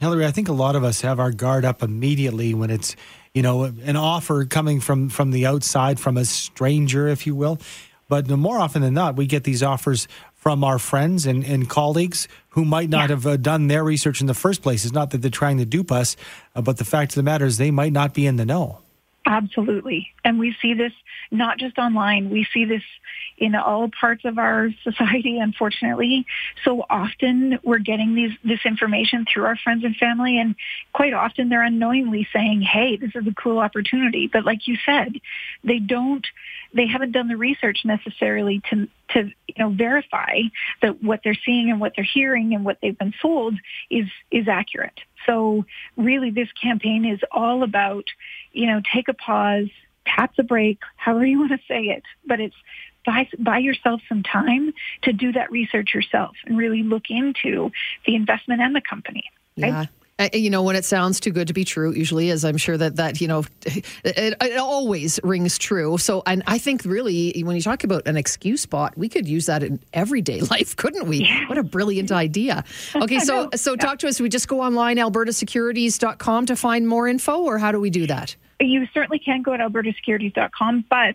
Hillary, 0.00 0.26
I 0.26 0.30
think 0.30 0.48
a 0.48 0.52
lot 0.52 0.76
of 0.76 0.84
us 0.84 1.00
have 1.00 1.18
our 1.18 1.32
guard 1.32 1.64
up 1.64 1.82
immediately 1.82 2.54
when 2.54 2.70
it's, 2.70 2.94
you 3.34 3.42
know, 3.42 3.64
an 3.64 3.96
offer 3.96 4.44
coming 4.44 4.80
from 4.80 5.08
from 5.08 5.32
the 5.32 5.46
outside, 5.46 5.98
from 5.98 6.16
a 6.16 6.24
stranger, 6.24 7.08
if 7.08 7.26
you 7.26 7.34
will. 7.34 7.58
But 8.08 8.28
more 8.28 8.58
often 8.58 8.82
than 8.82 8.94
not, 8.94 9.16
we 9.16 9.26
get 9.26 9.44
these 9.44 9.62
offers 9.62 10.08
from 10.34 10.64
our 10.64 10.78
friends 10.78 11.26
and, 11.26 11.44
and 11.44 11.68
colleagues 11.68 12.26
who 12.50 12.64
might 12.64 12.88
not 12.88 13.10
yeah. 13.10 13.16
have 13.16 13.26
uh, 13.26 13.36
done 13.36 13.66
their 13.66 13.84
research 13.84 14.20
in 14.20 14.26
the 14.26 14.34
first 14.34 14.62
place. 14.62 14.84
It's 14.84 14.94
not 14.94 15.10
that 15.10 15.18
they're 15.18 15.30
trying 15.30 15.58
to 15.58 15.66
dupe 15.66 15.92
us, 15.92 16.16
uh, 16.54 16.62
but 16.62 16.78
the 16.78 16.84
fact 16.84 17.12
of 17.12 17.16
the 17.16 17.22
matter 17.22 17.44
is 17.44 17.58
they 17.58 17.70
might 17.70 17.92
not 17.92 18.14
be 18.14 18.26
in 18.26 18.36
the 18.36 18.46
know. 18.46 18.78
Absolutely. 19.26 20.08
And 20.24 20.38
we 20.38 20.56
see 20.62 20.72
this 20.72 20.92
not 21.30 21.58
just 21.58 21.78
online. 21.78 22.30
We 22.30 22.46
see 22.52 22.64
this 22.64 22.82
in 23.36 23.54
all 23.54 23.88
parts 23.88 24.24
of 24.24 24.38
our 24.38 24.70
society, 24.84 25.38
unfortunately. 25.38 26.26
So 26.64 26.84
often 26.88 27.58
we're 27.62 27.78
getting 27.78 28.14
these, 28.14 28.32
this 28.44 28.60
information 28.64 29.24
through 29.32 29.44
our 29.44 29.56
friends 29.56 29.84
and 29.84 29.96
family 29.96 30.38
and 30.38 30.54
quite 30.92 31.12
often 31.12 31.48
they're 31.48 31.62
unknowingly 31.62 32.26
saying, 32.32 32.62
hey, 32.62 32.96
this 32.96 33.10
is 33.14 33.26
a 33.26 33.34
cool 33.34 33.58
opportunity. 33.58 34.28
But 34.32 34.44
like 34.44 34.66
you 34.66 34.76
said, 34.84 35.20
they 35.64 35.78
don't, 35.78 36.26
they 36.74 36.86
haven't 36.86 37.12
done 37.12 37.28
the 37.28 37.36
research 37.36 37.78
necessarily 37.84 38.60
to, 38.70 38.88
to, 39.10 39.30
you 39.46 39.54
know, 39.58 39.70
verify 39.70 40.40
that 40.82 41.02
what 41.02 41.20
they're 41.24 41.38
seeing 41.46 41.70
and 41.70 41.80
what 41.80 41.92
they're 41.96 42.04
hearing 42.04 42.54
and 42.54 42.64
what 42.64 42.78
they've 42.82 42.98
been 42.98 43.14
sold 43.20 43.54
is, 43.90 44.06
is 44.30 44.48
accurate. 44.48 45.00
So 45.26 45.64
really 45.96 46.30
this 46.30 46.48
campaign 46.60 47.04
is 47.04 47.20
all 47.30 47.62
about, 47.62 48.04
you 48.52 48.66
know, 48.66 48.80
take 48.92 49.08
a 49.08 49.14
pause, 49.14 49.68
tap 50.16 50.34
the 50.36 50.42
brake, 50.42 50.80
however 50.96 51.26
you 51.26 51.38
want 51.38 51.52
to 51.52 51.58
say 51.68 51.84
it, 51.84 52.02
but 52.26 52.40
it's 52.40 52.56
buy, 53.04 53.28
buy 53.38 53.58
yourself 53.58 54.00
some 54.08 54.22
time 54.22 54.72
to 55.02 55.12
do 55.12 55.32
that 55.32 55.50
research 55.50 55.94
yourself 55.94 56.36
and 56.46 56.56
really 56.56 56.82
look 56.82 57.04
into 57.10 57.70
the 58.06 58.14
investment 58.14 58.60
and 58.60 58.74
the 58.74 58.80
company. 58.80 59.24
Right? 59.56 59.68
Yeah. 59.68 59.86
Uh, 60.20 60.28
you 60.32 60.50
know, 60.50 60.64
when 60.64 60.74
it 60.74 60.84
sounds 60.84 61.20
too 61.20 61.30
good 61.30 61.46
to 61.46 61.54
be 61.54 61.64
true, 61.64 61.92
usually 61.92 62.28
is. 62.30 62.44
I'm 62.44 62.56
sure 62.56 62.76
that 62.76 62.96
that 62.96 63.20
you 63.20 63.28
know, 63.28 63.44
it, 63.66 63.86
it 64.04 64.56
always 64.58 65.20
rings 65.22 65.58
true. 65.58 65.96
So, 65.96 66.24
and 66.26 66.42
I 66.48 66.58
think 66.58 66.84
really, 66.84 67.40
when 67.44 67.54
you 67.54 67.62
talk 67.62 67.84
about 67.84 68.06
an 68.08 68.16
excuse 68.16 68.66
bot, 68.66 68.98
we 68.98 69.08
could 69.08 69.28
use 69.28 69.46
that 69.46 69.62
in 69.62 69.78
everyday 69.92 70.40
life, 70.50 70.74
couldn't 70.74 71.06
we? 71.06 71.18
Yeah. 71.18 71.48
What 71.48 71.58
a 71.58 71.62
brilliant 71.62 72.10
idea. 72.10 72.64
Okay, 72.98 73.20
so 73.20 73.48
so 73.54 73.72
yeah. 73.72 73.76
talk 73.76 73.98
to 74.00 74.08
us. 74.08 74.20
We 74.20 74.28
just 74.28 74.48
go 74.48 74.60
online, 74.60 74.96
albertasecurities.com 74.96 76.46
to 76.46 76.56
find 76.56 76.88
more 76.88 77.06
info, 77.06 77.42
or 77.42 77.58
how 77.58 77.70
do 77.70 77.78
we 77.80 77.90
do 77.90 78.06
that? 78.08 78.34
You 78.60 78.88
certainly 78.92 79.20
can 79.20 79.42
go 79.42 79.52
at 79.52 79.60
albertasecurities.com, 79.60 80.84
but 80.90 81.14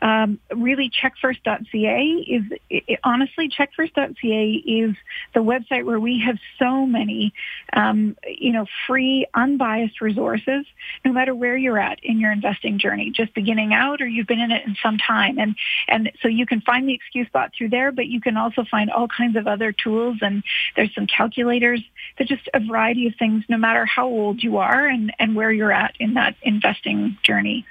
um, 0.00 0.38
really 0.54 0.90
checkfirst.ca 0.90 2.04
is 2.28 2.44
it, 2.70 3.00
honestly 3.02 3.48
checkfirst.ca 3.48 4.52
is 4.52 4.94
the 5.34 5.40
website 5.40 5.84
where 5.84 5.98
we 5.98 6.20
have 6.20 6.36
so 6.58 6.86
many 6.86 7.32
um, 7.72 8.16
you 8.26 8.52
know 8.52 8.66
free 8.86 9.26
unbiased 9.34 10.00
resources 10.00 10.66
no 11.04 11.12
matter 11.12 11.34
where 11.34 11.56
you're 11.56 11.78
at 11.78 11.98
in 12.04 12.20
your 12.20 12.30
investing 12.30 12.78
journey 12.78 13.10
just 13.10 13.34
beginning 13.34 13.74
out 13.74 14.00
or 14.00 14.06
you've 14.06 14.28
been 14.28 14.40
in 14.40 14.52
it 14.52 14.64
in 14.64 14.76
some 14.80 14.98
time. 14.98 15.38
And 15.38 15.56
and 15.88 16.12
so 16.22 16.28
you 16.28 16.46
can 16.46 16.60
find 16.60 16.88
the 16.88 16.94
excuse 16.94 17.26
bot 17.32 17.52
through 17.56 17.70
there 17.70 17.90
but 17.90 18.06
you 18.06 18.20
can 18.20 18.36
also 18.36 18.64
find 18.70 18.90
all 18.90 19.08
kinds 19.08 19.36
of 19.36 19.48
other 19.48 19.72
tools 19.72 20.18
and 20.20 20.44
there's 20.76 20.94
some 20.94 21.08
calculators 21.08 21.80
there's 22.16 22.28
just 22.28 22.48
a 22.54 22.60
variety 22.60 23.06
of 23.06 23.14
things 23.18 23.44
no 23.48 23.56
matter 23.56 23.84
how 23.84 24.06
old 24.06 24.42
you 24.42 24.58
are 24.58 24.86
and 24.86 25.12
and 25.18 25.34
where 25.34 25.52
you're 25.52 25.72
at 25.72 25.94
in 25.98 26.14
that 26.14 26.34
investing 26.42 27.16
journey 27.22 27.66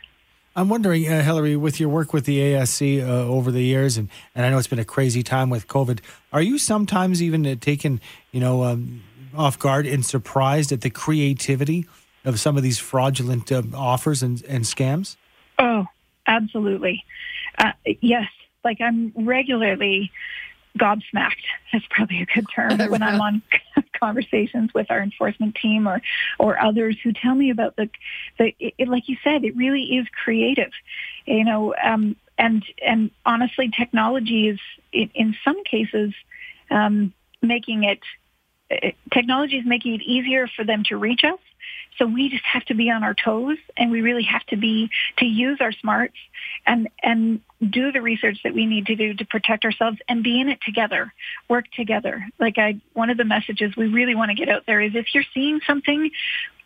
I'm 0.56 0.70
wondering, 0.70 1.12
uh, 1.12 1.24
Hillary, 1.24 1.56
with 1.56 1.80
your 1.80 1.90
work 1.90 2.14
with 2.14 2.26
the 2.26 2.38
ASC 2.38 3.02
uh, 3.02 3.28
over 3.28 3.50
the 3.50 3.64
years, 3.64 3.98
and, 3.98 4.08
and 4.36 4.46
I 4.46 4.52
know 4.52 4.60
it's 4.60 4.68
been 4.68 4.78
a 4.78 4.86
crazy 4.86 5.24
time 5.24 5.50
with 5.50 5.68
COVID, 5.68 6.00
are 6.32 6.44
you 6.44 6.60
sometimes 6.60 7.24
even 7.24 7.46
uh, 7.46 7.56
taken, 7.60 8.00
you 8.32 8.40
know, 8.40 8.64
um, 8.64 9.02
off 9.36 9.58
guard 9.58 9.88
and 9.88 10.06
surprised 10.06 10.72
at 10.72 10.82
the 10.82 10.92
creativity 10.92 11.88
of 12.24 12.40
some 12.40 12.56
of 12.56 12.62
these 12.62 12.78
fraudulent 12.78 13.52
uh, 13.52 13.64
offers 13.74 14.22
and, 14.22 14.44
and 14.48 14.64
scams? 14.64 15.16
Oh, 15.58 15.88
absolutely. 16.28 17.04
Uh, 17.58 17.72
yes. 18.02 18.28
Like 18.64 18.80
I'm 18.80 19.12
regularly 19.16 20.12
gobsmacked. 20.78 21.44
That's 21.72 21.86
probably 21.90 22.22
a 22.22 22.26
good 22.26 22.46
term 22.56 22.78
when 22.90 23.02
I'm 23.02 23.20
on 23.20 23.42
conversations 24.06 24.74
with 24.74 24.88
our 24.90 25.02
enforcement 25.02 25.56
team 25.56 25.88
or 25.88 26.02
or 26.40 26.62
others 26.62 26.98
who 27.04 27.12
tell 27.14 27.36
me 27.36 27.50
about 27.50 27.76
the 27.76 27.90
the 28.38 28.54
it, 28.60 28.88
like 28.88 29.08
you 29.08 29.18
said, 29.24 29.44
it 29.46 29.56
really 29.56 29.84
is 29.98 30.08
creative, 30.24 30.72
you 31.26 31.46
know. 31.46 31.74
Um, 31.82 32.16
and 32.38 32.64
and 32.86 33.12
honestly, 33.26 33.70
technology 33.70 34.50
is 34.50 34.60
in, 34.92 35.10
in 35.14 35.38
some 35.46 35.64
cases 35.64 36.14
um, 36.70 37.14
making 37.42 37.84
it 37.84 38.02
technology 39.12 39.58
is 39.58 39.66
making 39.66 39.94
it 39.96 40.02
easier 40.02 40.48
for 40.48 40.64
them 40.66 40.84
to 40.90 40.98
reach 40.98 41.24
us 41.24 41.40
so 41.98 42.06
we 42.06 42.30
just 42.30 42.44
have 42.46 42.66
to 42.66 42.74
be 42.74 42.90
on 42.90 43.04
our 43.04 43.14
toes 43.14 43.58
and 43.78 43.92
we 43.92 44.02
really 44.02 44.24
have 44.24 44.46
to 44.48 44.58
be, 44.58 44.90
to 45.18 45.26
use 45.26 45.60
our 45.62 45.72
smarts 45.72 46.16
and, 46.66 46.90
and 47.02 47.42
do 47.70 47.92
the 47.92 48.02
research 48.02 48.40
that 48.44 48.54
we 48.54 48.66
need 48.66 48.88
to 48.88 48.96
do 48.96 49.14
to 49.14 49.26
protect 49.26 49.66
ourselves 49.66 49.98
and 50.08 50.24
be 50.24 50.40
in 50.40 50.50
it 50.50 50.60
together, 50.66 51.14
work 51.50 51.66
together. 51.76 52.26
Like 52.40 52.58
I, 52.58 52.82
one 52.94 53.10
of 53.10 53.18
the 53.18 53.26
messages 53.26 53.76
we 53.76 53.88
really 53.88 54.16
want 54.16 54.30
to 54.30 54.36
get 54.36 54.50
out 54.50 54.64
there 54.66 54.82
is 54.82 54.96
if 54.96 55.14
you're 55.14 55.24
seeing 55.34 55.60
something, 55.66 56.12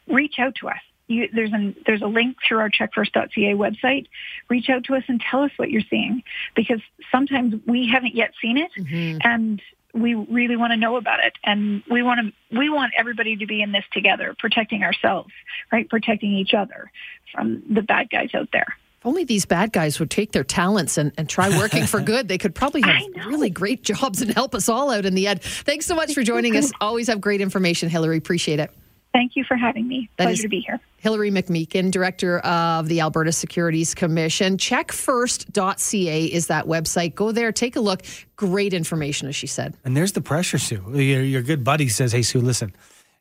reach 0.07 0.35
out 0.39 0.55
to 0.55 0.69
us. 0.69 0.79
You, 1.07 1.29
there's 1.33 1.53
a 1.53 1.73
there's 1.85 2.01
a 2.01 2.07
link 2.07 2.35
through 2.45 2.59
our 2.59 2.69
checkfirst.ca 2.69 3.53
website. 3.53 4.07
Reach 4.49 4.69
out 4.69 4.83
to 4.85 4.95
us 4.95 5.03
and 5.07 5.21
tell 5.21 5.41
us 5.41 5.51
what 5.55 5.71
you're 5.71 5.83
seeing 5.89 6.21
because 6.53 6.81
sometimes 7.13 7.55
we 7.65 7.87
haven't 7.87 8.13
yet 8.13 8.33
seen 8.41 8.57
it, 8.57 8.71
mm-hmm. 8.77 9.19
and 9.23 9.61
we 10.01 10.13
really 10.13 10.55
want 10.55 10.71
to 10.71 10.77
know 10.77 10.95
about 10.95 11.19
it. 11.23 11.33
And 11.43 11.83
we 11.89 12.03
want 12.03 12.19
to 12.21 12.57
we 12.57 12.69
want 12.69 12.93
everybody 12.97 13.35
to 13.37 13.45
be 13.45 13.61
in 13.61 13.71
this 13.71 13.85
together 13.93 14.35
protecting 14.39 14.83
ourselves 14.83 15.31
right? 15.71 15.89
Protecting 15.89 16.33
each 16.33 16.53
other 16.53 16.91
from 17.31 17.63
the 17.69 17.81
bad 17.81 18.09
guys 18.09 18.29
out 18.33 18.49
there. 18.51 18.77
If 18.99 19.05
only 19.05 19.23
these 19.23 19.45
bad 19.45 19.71
guys 19.71 19.99
would 19.99 20.09
take 20.09 20.31
their 20.31 20.43
talents 20.43 20.97
and, 20.97 21.11
and 21.17 21.29
try 21.29 21.49
working 21.49 21.85
for 21.85 22.01
good. 22.01 22.27
They 22.27 22.37
could 22.37 22.55
probably 22.55 22.81
have 22.85 23.25
really 23.25 23.49
great 23.49 23.83
jobs 23.83 24.21
and 24.21 24.31
help 24.31 24.55
us 24.55 24.69
all 24.69 24.89
out 24.91 25.05
in 25.05 25.13
the 25.13 25.27
end. 25.27 25.41
Thanks 25.41 25.85
so 25.85 25.95
much 25.95 26.13
for 26.13 26.23
joining 26.23 26.55
us. 26.55 26.71
always 26.81 27.07
have 27.07 27.21
great 27.21 27.41
information 27.41 27.89
hillary. 27.89 28.17
Appreciate 28.17 28.59
it 28.59 28.71
Thank 29.17 29.35
you 29.35 29.43
for 29.43 29.57
having 29.57 29.87
me. 29.87 30.11
That 30.17 30.25
Pleasure 30.25 30.43
to 30.43 30.47
be 30.47 30.59
here. 30.59 30.79
Hillary 30.97 31.31
McMeekin, 31.31 31.89
Director 31.89 32.37
of 32.41 32.87
the 32.87 33.01
Alberta 33.01 33.31
Securities 33.31 33.95
Commission. 33.95 34.57
Checkfirst.ca 34.57 36.25
is 36.25 36.47
that 36.47 36.65
website. 36.65 37.15
Go 37.15 37.31
there, 37.31 37.51
take 37.51 37.75
a 37.75 37.79
look. 37.79 38.03
Great 38.35 38.75
information, 38.75 39.27
as 39.27 39.35
she 39.35 39.47
said. 39.47 39.75
And 39.83 39.97
there's 39.97 40.11
the 40.11 40.21
pressure, 40.21 40.59
Sue. 40.59 40.83
Your, 40.93 41.23
your 41.23 41.41
good 41.41 41.63
buddy 41.63 41.89
says, 41.89 42.11
Hey, 42.11 42.21
Sue, 42.21 42.41
listen, 42.41 42.75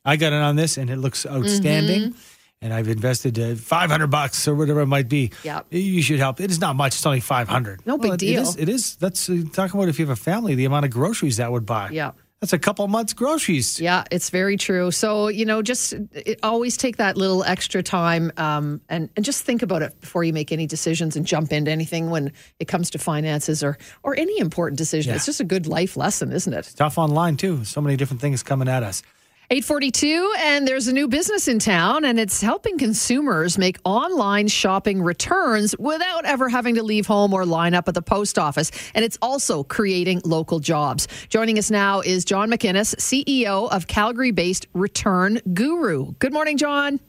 I 0.05 0.17
got 0.17 0.33
it 0.33 0.41
on 0.41 0.55
this 0.55 0.77
and 0.77 0.91
it 0.91 0.97
looks 0.97 1.25
outstanding. 1.25 2.11
Mm-hmm. 2.11 2.19
And 2.61 2.75
I've 2.75 2.89
invested 2.89 3.39
uh, 3.39 3.55
500 3.55 4.05
bucks 4.05 4.47
or 4.47 4.53
whatever 4.53 4.81
it 4.81 4.87
might 4.87 5.09
be. 5.09 5.31
Yeah. 5.43 5.61
You 5.71 6.03
should 6.03 6.19
help. 6.19 6.39
It 6.39 6.51
is 6.51 6.61
not 6.61 6.75
much. 6.75 6.93
It's 6.93 7.05
only 7.07 7.21
500. 7.21 7.87
No 7.87 7.95
well, 7.95 8.11
big 8.11 8.19
deal. 8.19 8.41
It 8.41 8.47
is. 8.49 8.55
It 8.55 8.69
is 8.69 8.95
that's 8.97 9.31
uh, 9.31 9.41
talking 9.51 9.79
about 9.79 9.89
if 9.89 9.97
you 9.97 10.05
have 10.05 10.15
a 10.15 10.21
family, 10.21 10.53
the 10.53 10.65
amount 10.65 10.85
of 10.85 10.91
groceries 10.91 11.37
that 11.37 11.51
would 11.51 11.65
buy. 11.65 11.89
Yeah. 11.89 12.11
That's 12.39 12.53
a 12.53 12.59
couple 12.59 12.87
months' 12.87 13.13
groceries. 13.13 13.79
Yeah, 13.79 14.03
it's 14.11 14.29
very 14.29 14.57
true. 14.57 14.91
So, 14.91 15.27
you 15.27 15.43
know, 15.43 15.63
just 15.63 15.95
always 16.43 16.77
take 16.77 16.97
that 16.97 17.17
little 17.17 17.43
extra 17.43 17.81
time 17.81 18.31
um, 18.37 18.79
and, 18.89 19.09
and 19.15 19.25
just 19.25 19.43
think 19.43 19.63
about 19.63 19.81
it 19.81 19.99
before 20.01 20.23
you 20.23 20.33
make 20.33 20.51
any 20.51 20.67
decisions 20.67 21.15
and 21.15 21.25
jump 21.25 21.51
into 21.51 21.71
anything 21.71 22.11
when 22.11 22.31
it 22.59 22.67
comes 22.67 22.91
to 22.91 22.99
finances 22.99 23.63
or, 23.63 23.79
or 24.03 24.15
any 24.15 24.37
important 24.37 24.77
decision. 24.77 25.09
Yeah. 25.09 25.15
It's 25.15 25.25
just 25.25 25.39
a 25.39 25.45
good 25.45 25.65
life 25.65 25.97
lesson, 25.97 26.31
isn't 26.31 26.53
it? 26.53 26.59
It's 26.59 26.75
tough 26.75 26.99
online, 26.99 27.37
too. 27.37 27.65
So 27.65 27.81
many 27.81 27.97
different 27.97 28.21
things 28.21 28.43
coming 28.43 28.67
at 28.67 28.83
us. 28.83 29.01
842, 29.49 30.33
and 30.39 30.67
there's 30.67 30.89
a 30.89 30.93
new 30.93 31.07
business 31.07 31.47
in 31.47 31.57
town, 31.57 32.03
and 32.03 32.19
it's 32.19 32.41
helping 32.41 32.77
consumers 32.77 33.57
make 33.57 33.77
online 33.85 34.49
shopping 34.49 35.01
returns 35.01 35.73
without 35.79 36.25
ever 36.25 36.49
having 36.49 36.75
to 36.75 36.83
leave 36.83 37.07
home 37.07 37.33
or 37.33 37.45
line 37.45 37.73
up 37.73 37.87
at 37.87 37.93
the 37.93 38.01
post 38.01 38.37
office. 38.37 38.71
And 38.93 39.05
it's 39.05 39.17
also 39.21 39.63
creating 39.63 40.21
local 40.25 40.59
jobs. 40.59 41.07
Joining 41.29 41.57
us 41.57 41.71
now 41.71 42.01
is 42.01 42.25
John 42.25 42.51
McInnes, 42.51 42.93
CEO 42.97 43.71
of 43.71 43.87
Calgary 43.87 44.31
based 44.31 44.67
Return 44.73 45.39
Guru. 45.53 46.11
Good 46.19 46.33
morning, 46.33 46.57
John. 46.57 46.99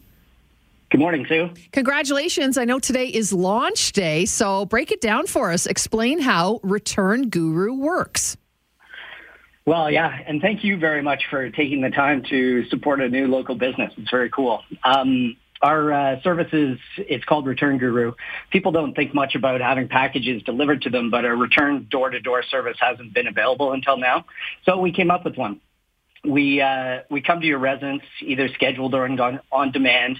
Good 0.90 1.00
morning, 1.00 1.26
Sue. 1.28 1.50
Congratulations. 1.72 2.56
I 2.56 2.64
know 2.64 2.78
today 2.78 3.08
is 3.08 3.32
launch 3.32 3.90
day, 3.90 4.26
so 4.26 4.64
break 4.64 4.92
it 4.92 5.00
down 5.00 5.26
for 5.26 5.50
us. 5.50 5.66
Explain 5.66 6.20
how 6.20 6.60
Return 6.62 7.30
Guru 7.30 7.74
works. 7.74 8.36
Well, 9.68 9.90
yeah, 9.90 10.18
and 10.26 10.40
thank 10.40 10.64
you 10.64 10.78
very 10.78 11.02
much 11.02 11.24
for 11.28 11.50
taking 11.50 11.82
the 11.82 11.90
time 11.90 12.22
to 12.30 12.64
support 12.70 13.02
a 13.02 13.08
new 13.10 13.26
local 13.26 13.54
business. 13.54 13.92
It's 13.98 14.10
very 14.10 14.30
cool. 14.30 14.62
Um, 14.82 15.36
our 15.60 15.92
uh, 15.92 16.22
services, 16.22 16.78
it's 16.96 17.22
called 17.26 17.44
Return 17.46 17.76
Guru. 17.76 18.14
People 18.50 18.72
don't 18.72 18.94
think 18.94 19.12
much 19.12 19.34
about 19.34 19.60
having 19.60 19.86
packages 19.86 20.42
delivered 20.42 20.80
to 20.82 20.88
them, 20.88 21.10
but 21.10 21.26
a 21.26 21.36
return 21.36 21.86
door-to-door 21.90 22.44
service 22.44 22.78
hasn't 22.80 23.12
been 23.12 23.26
available 23.26 23.72
until 23.72 23.98
now. 23.98 24.24
So 24.64 24.78
we 24.78 24.90
came 24.90 25.10
up 25.10 25.26
with 25.26 25.36
one. 25.36 25.60
We 26.24 26.62
uh, 26.62 27.00
we 27.10 27.20
come 27.20 27.42
to 27.42 27.46
your 27.46 27.58
residence, 27.58 28.04
either 28.22 28.48
scheduled 28.54 28.94
or 28.94 29.04
on, 29.04 29.40
on 29.52 29.70
demand, 29.70 30.18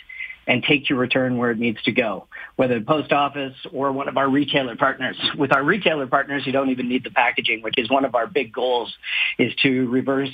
and 0.48 0.64
take 0.64 0.88
your 0.88 0.98
return 0.98 1.36
where 1.36 1.50
it 1.50 1.58
needs 1.58 1.80
to 1.82 1.92
go, 1.92 2.26
whether 2.56 2.78
the 2.78 2.84
post 2.84 3.12
office 3.12 3.54
or 3.70 3.92
one 3.92 4.08
of 4.08 4.16
our 4.16 4.28
retailer 4.28 4.74
partners. 4.74 5.16
With 5.36 5.52
our 5.52 5.62
retailer 5.62 6.06
partners, 6.06 6.44
you 6.46 6.52
don't 6.52 6.70
even 6.70 6.88
need 6.88 7.04
the 7.04 7.10
packaging, 7.10 7.62
which 7.62 7.74
is 7.76 7.90
one 7.90 8.06
of 8.06 8.14
our 8.14 8.26
big 8.26 8.52
goals, 8.52 8.96
is 9.38 9.54
to 9.56 9.86
reverse 9.88 10.30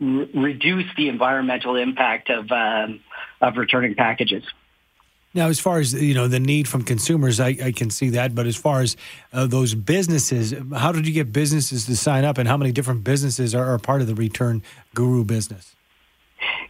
re- 0.00 0.30
reduce 0.34 0.86
the 0.96 1.08
environmental 1.08 1.76
impact 1.76 2.30
of 2.30 2.50
um, 2.50 3.00
of 3.42 3.56
returning 3.56 3.94
packages. 3.94 4.42
Now, 5.34 5.48
as 5.48 5.60
far 5.60 5.78
as 5.78 5.92
you 5.92 6.14
know, 6.14 6.26
the 6.26 6.40
need 6.40 6.66
from 6.66 6.82
consumers, 6.82 7.38
I, 7.38 7.48
I 7.62 7.72
can 7.72 7.90
see 7.90 8.08
that. 8.10 8.34
But 8.34 8.46
as 8.46 8.56
far 8.56 8.80
as 8.80 8.96
uh, 9.34 9.46
those 9.46 9.74
businesses, 9.74 10.54
how 10.74 10.90
did 10.90 11.06
you 11.06 11.12
get 11.12 11.30
businesses 11.30 11.84
to 11.86 11.94
sign 11.94 12.24
up, 12.24 12.38
and 12.38 12.48
how 12.48 12.56
many 12.56 12.72
different 12.72 13.04
businesses 13.04 13.54
are, 13.54 13.66
are 13.74 13.78
part 13.78 14.00
of 14.00 14.06
the 14.06 14.14
Return 14.14 14.62
Guru 14.94 15.24
business? 15.24 15.76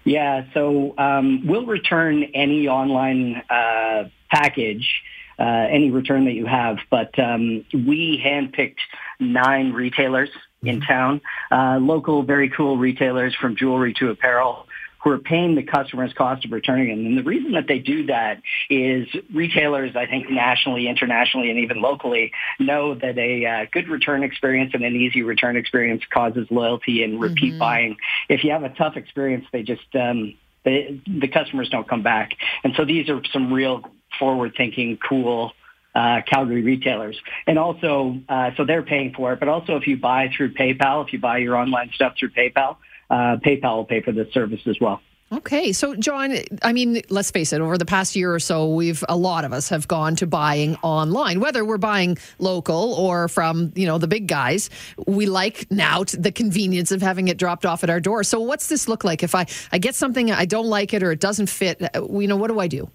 Yeah, 0.04 0.44
so 0.54 0.94
um, 0.98 1.46
we'll 1.46 1.66
return 1.66 2.24
any 2.34 2.68
online 2.68 3.42
uh, 3.50 4.08
package, 4.30 5.02
uh, 5.38 5.42
any 5.42 5.90
return 5.90 6.24
that 6.24 6.32
you 6.32 6.46
have, 6.46 6.78
but 6.90 7.18
um, 7.18 7.64
we 7.72 8.22
handpicked 8.24 8.78
nine 9.20 9.72
retailers 9.72 10.30
in 10.62 10.80
mm-hmm. 10.80 10.86
town, 10.86 11.20
uh, 11.50 11.78
local, 11.78 12.22
very 12.22 12.48
cool 12.48 12.76
retailers 12.78 13.34
from 13.34 13.56
jewelry 13.56 13.94
to 13.94 14.10
apparel 14.10 14.67
who 15.02 15.10
are 15.10 15.18
paying 15.18 15.54
the 15.54 15.62
customer's 15.62 16.12
cost 16.12 16.44
of 16.44 16.52
returning 16.52 16.88
them. 16.88 17.06
And 17.06 17.18
the 17.18 17.22
reason 17.22 17.52
that 17.52 17.66
they 17.68 17.78
do 17.78 18.06
that 18.06 18.42
is 18.68 19.06
retailers, 19.32 19.94
I 19.94 20.06
think 20.06 20.30
nationally, 20.30 20.88
internationally, 20.88 21.50
and 21.50 21.60
even 21.60 21.80
locally 21.80 22.32
know 22.58 22.94
that 22.94 23.16
a 23.16 23.46
uh, 23.46 23.66
good 23.72 23.88
return 23.88 24.22
experience 24.22 24.72
and 24.74 24.82
an 24.82 24.96
easy 24.96 25.22
return 25.22 25.56
experience 25.56 26.02
causes 26.12 26.46
loyalty 26.50 27.02
and 27.04 27.20
repeat 27.20 27.52
mm-hmm. 27.52 27.58
buying. 27.58 27.96
If 28.28 28.44
you 28.44 28.50
have 28.50 28.64
a 28.64 28.70
tough 28.70 28.96
experience, 28.96 29.46
they 29.52 29.62
just, 29.62 29.94
um, 29.94 30.34
they, 30.64 31.00
the 31.06 31.28
customers 31.28 31.68
don't 31.68 31.88
come 31.88 32.02
back. 32.02 32.32
And 32.64 32.74
so 32.76 32.84
these 32.84 33.08
are 33.08 33.22
some 33.32 33.52
real 33.52 33.82
forward-thinking, 34.18 34.98
cool 35.08 35.52
uh, 35.94 36.20
Calgary 36.26 36.62
retailers. 36.62 37.18
And 37.46 37.58
also, 37.58 38.20
uh, 38.28 38.50
so 38.56 38.64
they're 38.64 38.82
paying 38.82 39.14
for 39.14 39.32
it, 39.32 39.40
but 39.40 39.48
also 39.48 39.76
if 39.76 39.86
you 39.86 39.96
buy 39.96 40.30
through 40.36 40.54
PayPal, 40.54 41.06
if 41.06 41.12
you 41.12 41.18
buy 41.18 41.38
your 41.38 41.56
online 41.56 41.90
stuff 41.94 42.14
through 42.18 42.30
PayPal, 42.30 42.76
uh, 43.10 43.36
PayPal 43.44 43.76
will 43.76 43.84
pay 43.84 44.00
for 44.00 44.12
this 44.12 44.32
service 44.32 44.60
as 44.66 44.78
well. 44.80 45.00
Okay, 45.30 45.72
so 45.74 45.94
John, 45.94 46.38
I 46.62 46.72
mean, 46.72 47.02
let's 47.10 47.30
face 47.30 47.52
it. 47.52 47.60
Over 47.60 47.76
the 47.76 47.84
past 47.84 48.16
year 48.16 48.34
or 48.34 48.40
so, 48.40 48.66
we've 48.72 49.04
a 49.10 49.16
lot 49.16 49.44
of 49.44 49.52
us 49.52 49.68
have 49.68 49.86
gone 49.86 50.16
to 50.16 50.26
buying 50.26 50.76
online, 50.76 51.38
whether 51.38 51.66
we're 51.66 51.76
buying 51.76 52.16
local 52.38 52.94
or 52.94 53.28
from 53.28 53.70
you 53.74 53.84
know 53.84 53.98
the 53.98 54.08
big 54.08 54.26
guys. 54.26 54.70
We 55.06 55.26
like 55.26 55.70
now 55.70 56.04
the 56.04 56.32
convenience 56.32 56.92
of 56.92 57.02
having 57.02 57.28
it 57.28 57.36
dropped 57.36 57.66
off 57.66 57.84
at 57.84 57.90
our 57.90 58.00
door. 58.00 58.24
So, 58.24 58.40
what's 58.40 58.68
this 58.68 58.88
look 58.88 59.04
like 59.04 59.22
if 59.22 59.34
I 59.34 59.44
I 59.70 59.76
get 59.76 59.94
something 59.94 60.30
I 60.30 60.46
don't 60.46 60.66
like 60.66 60.94
it 60.94 61.02
or 61.02 61.12
it 61.12 61.20
doesn't 61.20 61.50
fit? 61.50 61.82
Uh, 61.82 62.08
you 62.10 62.26
know, 62.26 62.36
what 62.36 62.48
do 62.48 62.58
I 62.58 62.66
do? 62.66 62.90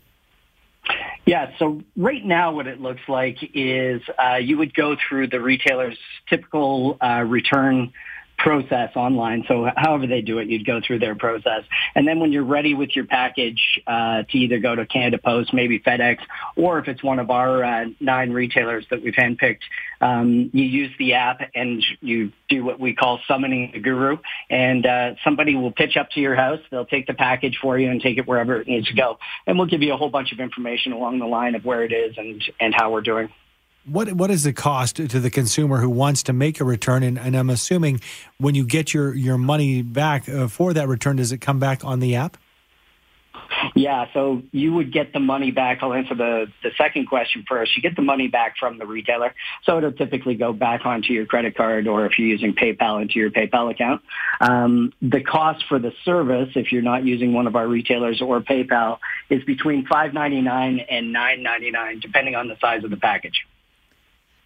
Yeah, 1.25 1.51
so 1.57 1.81
right 1.95 2.25
now 2.25 2.51
what 2.51 2.67
it 2.67 2.81
looks 2.81 3.07
like 3.07 3.37
is 3.53 4.01
uh, 4.21 4.35
you 4.35 4.57
would 4.57 4.73
go 4.73 4.97
through 4.97 5.27
the 5.27 5.39
retailer's 5.39 5.97
typical 6.27 6.97
uh, 6.99 7.23
return 7.25 7.93
process 8.43 8.89
online. 8.97 9.45
So 9.47 9.69
however 9.77 10.05
they 10.05 10.19
do 10.19 10.37
it, 10.39 10.49
you'd 10.49 10.65
go 10.65 10.81
through 10.85 10.99
their 10.99 11.15
process. 11.15 11.63
And 11.95 12.05
then 12.05 12.19
when 12.19 12.33
you're 12.33 12.43
ready 12.43 12.73
with 12.73 12.93
your 12.93 13.05
package 13.05 13.81
uh, 13.87 14.23
to 14.23 14.37
either 14.37 14.59
go 14.59 14.75
to 14.75 14.85
Canada 14.85 15.17
Post, 15.17 15.53
maybe 15.53 15.79
FedEx, 15.79 16.17
or 16.57 16.77
if 16.77 16.89
it's 16.89 17.01
one 17.01 17.19
of 17.19 17.31
our 17.31 17.63
uh, 17.63 17.85
nine 18.01 18.31
retailers 18.31 18.85
that 18.89 19.01
we've 19.01 19.13
handpicked, 19.13 19.61
um, 20.01 20.49
you 20.53 20.65
use 20.65 20.91
the 20.99 21.13
app 21.13 21.39
and 21.55 21.85
you 22.01 22.33
do 22.49 22.65
what 22.65 22.81
we 22.81 22.93
call 22.93 23.21
summoning 23.29 23.71
the 23.73 23.79
guru. 23.79 24.17
And 24.49 24.85
uh, 24.85 25.15
somebody 25.23 25.55
will 25.55 25.71
pitch 25.71 25.95
up 25.95 26.11
to 26.11 26.19
your 26.19 26.35
house. 26.35 26.59
They'll 26.69 26.85
take 26.85 27.07
the 27.07 27.13
package 27.13 27.57
for 27.61 27.79
you 27.79 27.89
and 27.89 28.01
take 28.01 28.17
it 28.17 28.27
wherever 28.27 28.59
it 28.59 28.67
needs 28.67 28.89
to 28.89 28.93
go. 28.93 29.19
And 29.47 29.57
we'll 29.57 29.67
give 29.67 29.81
you 29.81 29.93
a 29.93 29.97
whole 29.97 30.09
bunch 30.09 30.33
of 30.33 30.41
information 30.41 30.91
along 30.91 31.19
the 31.19 31.27
line 31.27 31.55
of 31.55 31.63
where 31.63 31.83
it 31.83 31.93
is 31.93 32.17
and, 32.17 32.43
and 32.59 32.75
how 32.75 32.91
we're 32.91 33.01
doing. 33.01 33.29
What 33.85 34.13
what 34.13 34.31
is 34.31 34.43
the 34.43 34.53
cost 34.53 34.95
to 34.95 35.19
the 35.19 35.29
consumer 35.29 35.79
who 35.79 35.89
wants 35.89 36.23
to 36.23 36.33
make 36.33 36.61
a 36.61 36.63
return? 36.63 37.03
And, 37.03 37.19
and 37.19 37.35
I'm 37.35 37.49
assuming 37.49 37.99
when 38.37 38.55
you 38.55 38.65
get 38.65 38.93
your 38.93 39.13
your 39.13 39.37
money 39.37 39.81
back 39.81 40.29
uh, 40.29 40.47
for 40.47 40.73
that 40.73 40.87
return, 40.87 41.17
does 41.17 41.31
it 41.31 41.39
come 41.39 41.59
back 41.59 41.83
on 41.83 41.99
the 41.99 42.15
app? 42.15 42.37
Yeah, 43.75 44.07
so 44.13 44.41
you 44.51 44.73
would 44.73 44.91
get 44.91 45.13
the 45.13 45.19
money 45.19 45.51
back. 45.51 45.79
I'll 45.81 45.93
answer 45.93 46.15
the, 46.15 46.47
the 46.61 46.71
second 46.77 47.07
question 47.07 47.45
first. 47.47 47.75
You 47.75 47.81
get 47.81 47.95
the 47.95 48.01
money 48.01 48.27
back 48.27 48.55
from 48.59 48.77
the 48.77 48.85
retailer. 48.85 49.33
So 49.63 49.77
it'll 49.77 49.91
typically 49.91 50.35
go 50.35 50.53
back 50.53 50.85
onto 50.85 51.13
your 51.13 51.25
credit 51.25 51.55
card 51.55 51.87
or 51.87 52.05
if 52.05 52.17
you're 52.17 52.27
using 52.27 52.53
PayPal 52.53 53.01
into 53.01 53.19
your 53.19 53.31
PayPal 53.31 53.71
account. 53.71 54.01
Um, 54.39 54.93
the 55.01 55.21
cost 55.21 55.65
for 55.67 55.79
the 55.79 55.93
service, 56.03 56.49
if 56.55 56.71
you're 56.71 56.81
not 56.81 57.05
using 57.05 57.33
one 57.33 57.47
of 57.47 57.55
our 57.55 57.67
retailers 57.67 58.21
or 58.21 58.41
PayPal, 58.41 58.99
is 59.29 59.43
between 59.43 59.85
$5.99 59.85 60.85
and 60.89 61.15
$9.99, 61.15 62.01
depending 62.01 62.35
on 62.35 62.47
the 62.47 62.57
size 62.59 62.83
of 62.83 62.89
the 62.89 62.97
package. 62.97 63.45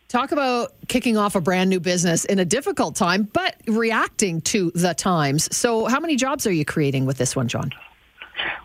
Talk 0.09 0.31
about 0.31 0.73
kicking 0.87 1.17
off 1.17 1.35
a 1.35 1.41
brand 1.41 1.69
new 1.69 1.81
business 1.81 2.23
in 2.23 2.39
a 2.39 2.45
difficult 2.45 2.95
time, 2.95 3.23
but 3.23 3.57
reacting 3.67 4.39
to 4.41 4.71
the 4.73 4.93
times. 4.93 5.53
So, 5.55 5.85
how 5.85 5.99
many 5.99 6.15
jobs 6.15 6.47
are 6.47 6.51
you 6.51 6.63
creating 6.63 7.05
with 7.05 7.17
this 7.17 7.35
one, 7.35 7.49
John? 7.49 7.73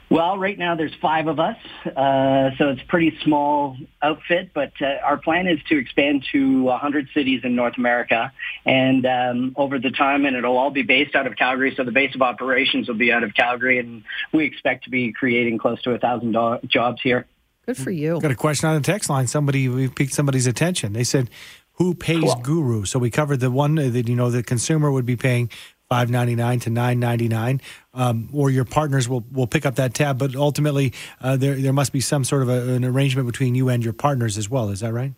Well, 0.09 0.39
right 0.39 0.57
now 0.57 0.77
there's 0.77 0.95
five 1.01 1.27
of 1.27 1.41
us, 1.41 1.57
uh, 1.87 2.51
so 2.59 2.69
it's 2.69 2.83
pretty 2.83 3.19
small 3.25 3.77
outfit. 4.03 4.51
But 4.55 4.73
uh, 4.81 5.03
our 5.03 5.17
plan 5.17 5.49
is 5.49 5.59
to 5.69 5.79
expand 5.79 6.27
to 6.33 6.63
100 6.63 7.09
cities 7.13 7.41
in 7.43 7.57
North 7.57 7.77
America, 7.77 8.31
and 8.65 9.05
um, 9.05 9.55
over 9.57 9.81
the 9.81 9.91
time, 9.91 10.27
and 10.27 10.37
it'll 10.37 10.59
all 10.59 10.71
be 10.71 10.83
based 10.83 11.17
out 11.17 11.27
of 11.27 11.35
Calgary. 11.35 11.75
So 11.77 11.83
the 11.83 11.93
base 11.93 12.15
of 12.15 12.23
operations 12.23 12.87
will 12.87 12.95
be 12.95 13.11
out 13.11 13.25
of 13.25 13.35
Calgary, 13.35 13.81
and 13.81 14.05
we 14.33 14.45
expect 14.45 14.85
to 14.85 14.91
be 14.91 15.13
creating 15.13 15.59
close 15.59 15.83
to 15.83 15.91
a 15.93 15.99
thousand 15.99 16.37
jobs 16.69 17.01
here. 17.03 17.27
Good 17.67 17.77
for 17.77 17.91
you. 17.91 18.21
Got 18.21 18.31
a 18.31 18.37
question 18.37 18.69
on 18.69 18.75
the 18.75 18.83
text 18.83 19.09
line. 19.09 19.27
Somebody 19.27 19.69
we 19.69 19.89
piqued 19.89 20.13
somebody's 20.13 20.47
attention. 20.47 20.93
They 20.93 21.05
said, 21.05 21.31
"Who 21.75 21.95
pays 21.95 22.23
cool. 22.23 22.43
Guru?" 22.43 22.85
So 22.85 22.99
we 22.99 23.11
covered 23.11 23.39
the 23.41 23.51
one 23.51 23.77
that 23.77 24.09
you 24.09 24.17
know 24.17 24.31
the 24.31 24.43
consumer 24.43 24.91
would 24.91 25.07
be 25.07 25.17
paying 25.17 25.49
five 25.89 26.11
ninety 26.11 26.35
nine 26.35 26.59
to 26.61 26.71
nine 26.71 26.99
ninety 26.99 27.29
nine, 27.29 27.61
um, 27.95 28.29
or 28.33 28.51
your 28.51 28.65
partners 28.65 29.09
will 29.09 29.25
will 29.31 29.47
pick 29.47 29.65
up 29.65 29.77
that 29.77 29.95
tab. 29.95 30.19
But 30.19 30.35
ultimately, 30.35 30.93
uh, 31.21 31.37
there 31.37 31.55
there 31.55 31.73
must 31.73 31.93
be 31.93 32.01
some 32.01 32.25
sort 32.25 32.43
of 32.43 32.49
a, 32.49 32.75
an 32.75 32.85
arrangement 32.85 33.27
between 33.27 33.55
you 33.55 33.69
and 33.69 33.85
your 33.85 33.93
partners 33.93 34.39
as 34.39 34.51
well. 34.51 34.71
Is 34.71 34.81
that 34.81 34.93
right? 34.93 35.13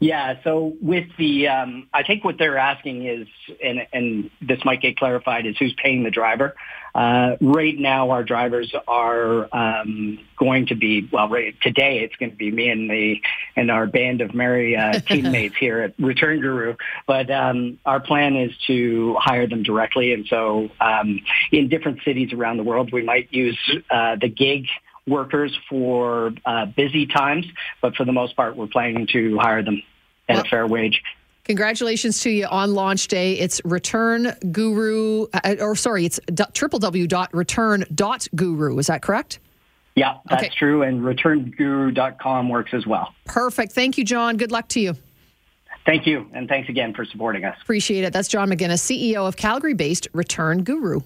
Yeah. 0.00 0.42
So 0.42 0.74
with 0.80 1.06
the, 1.18 1.48
um, 1.48 1.88
I 1.92 2.02
think 2.02 2.24
what 2.24 2.38
they're 2.38 2.58
asking 2.58 3.06
is, 3.06 3.28
and, 3.62 3.86
and 3.92 4.30
this 4.40 4.64
might 4.64 4.80
get 4.80 4.96
clarified, 4.96 5.46
is 5.46 5.56
who's 5.58 5.74
paying 5.74 6.02
the 6.02 6.10
driver. 6.10 6.54
Uh, 6.94 7.36
right 7.40 7.78
now, 7.78 8.10
our 8.10 8.22
drivers 8.22 8.74
are 8.86 9.48
um, 9.54 10.18
going 10.36 10.66
to 10.66 10.74
be 10.74 11.08
well. 11.10 11.28
Right, 11.28 11.58
today, 11.62 12.00
it's 12.00 12.14
going 12.16 12.32
to 12.32 12.36
be 12.36 12.50
me 12.50 12.68
and 12.68 12.90
the 12.90 13.22
and 13.56 13.70
our 13.70 13.86
band 13.86 14.20
of 14.20 14.34
merry 14.34 14.76
uh, 14.76 15.00
teammates 15.06 15.56
here 15.56 15.80
at 15.80 15.94
Return 15.98 16.40
Guru. 16.40 16.76
But 17.06 17.30
um, 17.30 17.78
our 17.86 17.98
plan 17.98 18.36
is 18.36 18.52
to 18.66 19.16
hire 19.18 19.46
them 19.46 19.62
directly, 19.62 20.12
and 20.12 20.26
so 20.26 20.68
um, 20.80 21.20
in 21.50 21.68
different 21.68 22.00
cities 22.04 22.34
around 22.34 22.58
the 22.58 22.64
world, 22.64 22.92
we 22.92 23.02
might 23.02 23.32
use 23.32 23.58
uh, 23.90 24.16
the 24.20 24.28
gig 24.28 24.66
workers 25.06 25.56
for 25.68 26.32
uh, 26.44 26.66
busy 26.66 27.06
times, 27.06 27.46
but 27.80 27.94
for 27.96 28.04
the 28.04 28.12
most 28.12 28.36
part, 28.36 28.56
we're 28.56 28.66
planning 28.66 29.06
to 29.12 29.38
hire 29.38 29.62
them 29.62 29.82
at 30.28 30.46
a 30.46 30.48
fair 30.48 30.66
wage. 30.66 31.02
Congratulations 31.44 32.20
to 32.20 32.30
you 32.30 32.46
on 32.46 32.74
launch 32.74 33.08
day. 33.08 33.32
It's 33.34 33.60
Return 33.64 34.32
Guru, 34.52 35.26
uh, 35.34 35.56
or 35.60 35.74
sorry, 35.74 36.04
it's 36.04 36.20
www.return.guru. 36.26 38.78
Is 38.78 38.86
that 38.86 39.02
correct? 39.02 39.40
Yeah, 39.96 40.18
that's 40.28 40.44
okay. 40.44 40.52
true. 40.56 40.82
And 40.82 41.02
returnguru.com 41.02 42.48
works 42.48 42.72
as 42.72 42.86
well. 42.86 43.12
Perfect. 43.24 43.72
Thank 43.72 43.98
you, 43.98 44.04
John. 44.04 44.36
Good 44.36 44.52
luck 44.52 44.68
to 44.68 44.78
you. 44.80 44.94
Thank 45.84 46.06
you. 46.06 46.30
And 46.32 46.48
thanks 46.48 46.68
again 46.68 46.94
for 46.94 47.04
supporting 47.04 47.44
us. 47.44 47.56
Appreciate 47.60 48.04
it. 48.04 48.12
That's 48.12 48.28
John 48.28 48.48
McGinnis, 48.48 48.80
CEO 48.80 49.26
of 49.26 49.36
Calgary 49.36 49.74
based 49.74 50.06
Return 50.12 50.62
Guru. 50.62 51.00